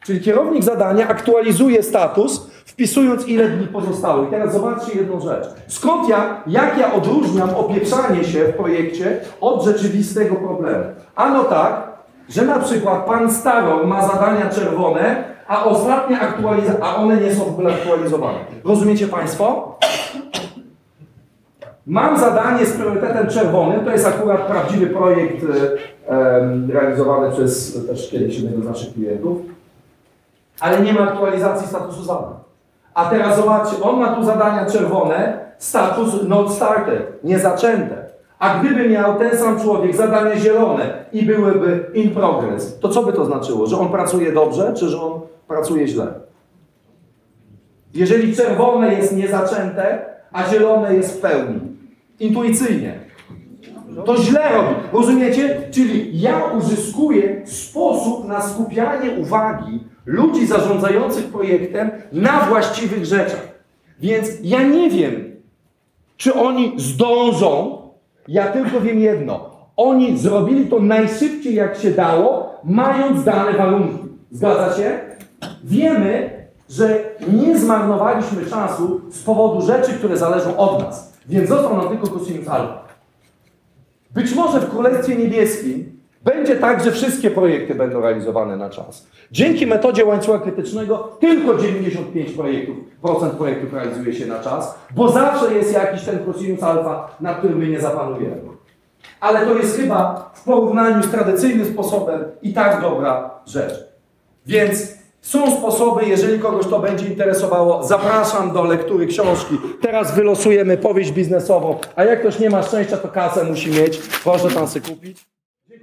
Czyli 0.00 0.20
kierownik 0.20 0.64
zadania 0.64 1.08
aktualizuje 1.08 1.82
status, 1.82 2.50
wpisując 2.64 3.28
ile 3.28 3.48
dni 3.48 3.66
pozostało. 3.66 4.24
I 4.24 4.26
teraz 4.26 4.52
zobaczcie 4.52 4.98
jedną 4.98 5.20
rzecz. 5.20 5.46
Skąd 5.68 6.08
ja, 6.08 6.42
jak 6.46 6.78
ja 6.78 6.92
odróżniam 6.92 7.50
opieprzanie 7.54 8.24
się 8.24 8.44
w 8.44 8.56
projekcie 8.56 9.20
od 9.40 9.64
rzeczywistego 9.64 10.34
problemu? 10.34 10.84
Ano 11.16 11.44
tak, 11.44 11.85
że 12.28 12.44
na 12.44 12.58
przykład 12.58 13.06
pan 13.06 13.30
Starol 13.32 13.86
ma 13.86 14.06
zadania 14.08 14.50
czerwone, 14.50 15.24
a 15.48 15.64
ostatnie 15.64 16.20
aktualizacje, 16.20 16.84
a 16.84 16.96
one 16.96 17.16
nie 17.16 17.34
są 17.34 17.44
w 17.44 17.48
ogóle 17.48 17.74
aktualizowane. 17.74 18.38
Rozumiecie 18.64 19.08
Państwo? 19.08 19.76
Mam 21.86 22.18
zadanie 22.18 22.66
z 22.66 22.72
priorytetem 22.72 23.26
czerwonym, 23.26 23.84
to 23.84 23.90
jest 23.90 24.06
akurat 24.06 24.40
prawdziwy 24.40 24.86
projekt 24.86 25.46
em, 26.08 26.70
realizowany 26.70 27.30
przez 27.32 27.86
też 27.86 28.10
kiedyś 28.10 28.38
jednego 28.38 28.62
z 28.62 28.66
naszych 28.66 28.94
klientów, 28.94 29.38
ale 30.60 30.80
nie 30.80 30.92
ma 30.92 31.00
aktualizacji 31.00 31.68
statusu 31.68 32.02
zadań. 32.02 32.34
A 32.94 33.04
teraz 33.04 33.36
zobaczcie, 33.36 33.82
on 33.82 34.00
ma 34.00 34.08
tu 34.08 34.24
zadania 34.24 34.66
czerwone, 34.66 35.38
status 35.58 36.22
not 36.28 36.52
started, 36.52 37.24
niezaczęte. 37.24 38.05
A 38.38 38.58
gdyby 38.58 38.88
miał 38.88 39.18
ten 39.18 39.38
sam 39.38 39.60
człowiek 39.60 39.96
zadania 39.96 40.36
zielone 40.36 41.04
i 41.12 41.22
byłyby 41.22 41.90
in 41.94 42.10
progress, 42.10 42.78
to 42.78 42.88
co 42.88 43.02
by 43.02 43.12
to 43.12 43.24
znaczyło? 43.24 43.66
Że 43.66 43.78
on 43.78 43.88
pracuje 43.88 44.32
dobrze, 44.32 44.74
czy 44.76 44.88
że 44.88 45.00
on 45.00 45.20
pracuje 45.48 45.88
źle? 45.88 46.06
Jeżeli 47.94 48.36
czerwone 48.36 48.94
jest 48.94 49.16
niezaczęte, 49.16 50.06
a 50.32 50.48
zielone 50.48 50.94
jest 50.94 51.18
w 51.18 51.20
pełni, 51.20 51.60
intuicyjnie, 52.20 53.06
to 54.04 54.16
źle 54.16 54.52
robi. 54.52 54.74
Rozumiecie? 54.92 55.60
Czyli 55.70 56.20
ja 56.20 56.44
uzyskuję 56.44 57.46
sposób 57.46 58.28
na 58.28 58.42
skupianie 58.42 59.10
uwagi 59.10 59.84
ludzi 60.06 60.46
zarządzających 60.46 61.24
projektem 61.24 61.90
na 62.12 62.40
właściwych 62.40 63.04
rzeczach. 63.04 63.48
Więc 64.00 64.28
ja 64.42 64.62
nie 64.62 64.90
wiem, 64.90 65.36
czy 66.16 66.34
oni 66.34 66.74
zdążą. 66.76 67.85
Ja 68.28 68.46
tylko 68.46 68.80
wiem 68.80 68.98
jedno. 68.98 69.50
Oni 69.76 70.18
zrobili 70.18 70.66
to 70.66 70.80
najszybciej 70.80 71.54
jak 71.54 71.76
się 71.76 71.90
dało, 71.90 72.54
mając 72.64 73.24
dane 73.24 73.52
warunki. 73.52 73.98
Zgadza 74.30 74.76
się? 74.76 75.00
Wiemy, 75.64 76.30
że 76.70 77.04
nie 77.32 77.58
zmarnowaliśmy 77.58 78.46
czasu 78.46 79.00
z 79.10 79.22
powodu 79.22 79.66
rzeczy, 79.66 79.92
które 79.92 80.16
zależą 80.16 80.56
od 80.56 80.82
nas. 80.82 81.12
Więc 81.28 81.48
został 81.48 81.76
nam 81.76 81.88
tylko 81.88 82.06
cosinus 82.06 82.48
alfa. 82.48 82.84
Być 84.10 84.34
może 84.34 84.60
w 84.60 84.70
Królestwie 84.70 85.16
Niebieskim 85.16 85.95
będzie 86.26 86.56
tak, 86.56 86.84
że 86.84 86.92
wszystkie 86.92 87.30
projekty 87.30 87.74
będą 87.74 88.00
realizowane 88.00 88.56
na 88.56 88.70
czas. 88.70 89.06
Dzięki 89.32 89.66
metodzie 89.66 90.04
łańcucha 90.04 90.38
krytycznego 90.38 90.98
tylko 91.20 91.54
95% 91.54 92.36
projektów, 92.36 92.76
procent 93.02 93.32
projektów 93.32 93.72
realizuje 93.72 94.12
się 94.14 94.26
na 94.26 94.38
czas, 94.38 94.74
bo 94.94 95.08
zawsze 95.08 95.54
jest 95.54 95.74
jakiś 95.74 96.02
ten 96.02 96.18
cosinus 96.24 96.62
alfa, 96.62 97.16
na 97.20 97.34
którym 97.34 97.58
my 97.58 97.68
nie 97.68 97.80
zapanujemy. 97.80 98.42
Ale 99.20 99.46
to 99.46 99.54
jest 99.54 99.76
chyba 99.76 100.30
w 100.34 100.44
porównaniu 100.44 101.02
z 101.02 101.10
tradycyjnym 101.10 101.66
sposobem 101.66 102.24
i 102.42 102.52
tak 102.52 102.80
dobra 102.80 103.30
rzecz. 103.46 103.74
Więc 104.46 104.96
są 105.20 105.58
sposoby, 105.58 106.04
jeżeli 106.06 106.38
kogoś 106.38 106.66
to 106.66 106.80
będzie 106.80 107.06
interesowało, 107.06 107.84
zapraszam 107.84 108.52
do 108.52 108.64
lektury 108.64 109.06
książki. 109.06 109.58
Teraz 109.80 110.14
wylosujemy 110.14 110.76
powieść 110.76 111.12
biznesową, 111.12 111.78
a 111.96 112.04
jak 112.04 112.20
ktoś 112.20 112.38
nie 112.38 112.50
ma 112.50 112.62
szczęścia, 112.62 112.96
to 112.96 113.08
kasę 113.08 113.44
musi 113.44 113.70
mieć. 113.70 113.98
Proszę 113.98 114.48
tam 114.50 114.68
sobie 114.68 114.88
kupić. 114.88 115.35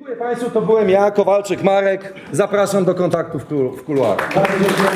Dziękuję 0.03 0.17
Państwu, 0.27 0.49
to 0.51 0.61
byłem 0.61 0.89
ja, 0.89 1.11
Kowalczyk 1.11 1.63
Marek. 1.63 2.13
Zapraszam 2.31 2.85
do 2.85 2.95
kontaktu 2.95 3.39
w, 3.39 3.45
kul- 3.45 3.77
w 3.77 3.83
kuluarach. 3.83 4.33
Bardzo 4.35 4.53
dziękuję. 4.59 4.93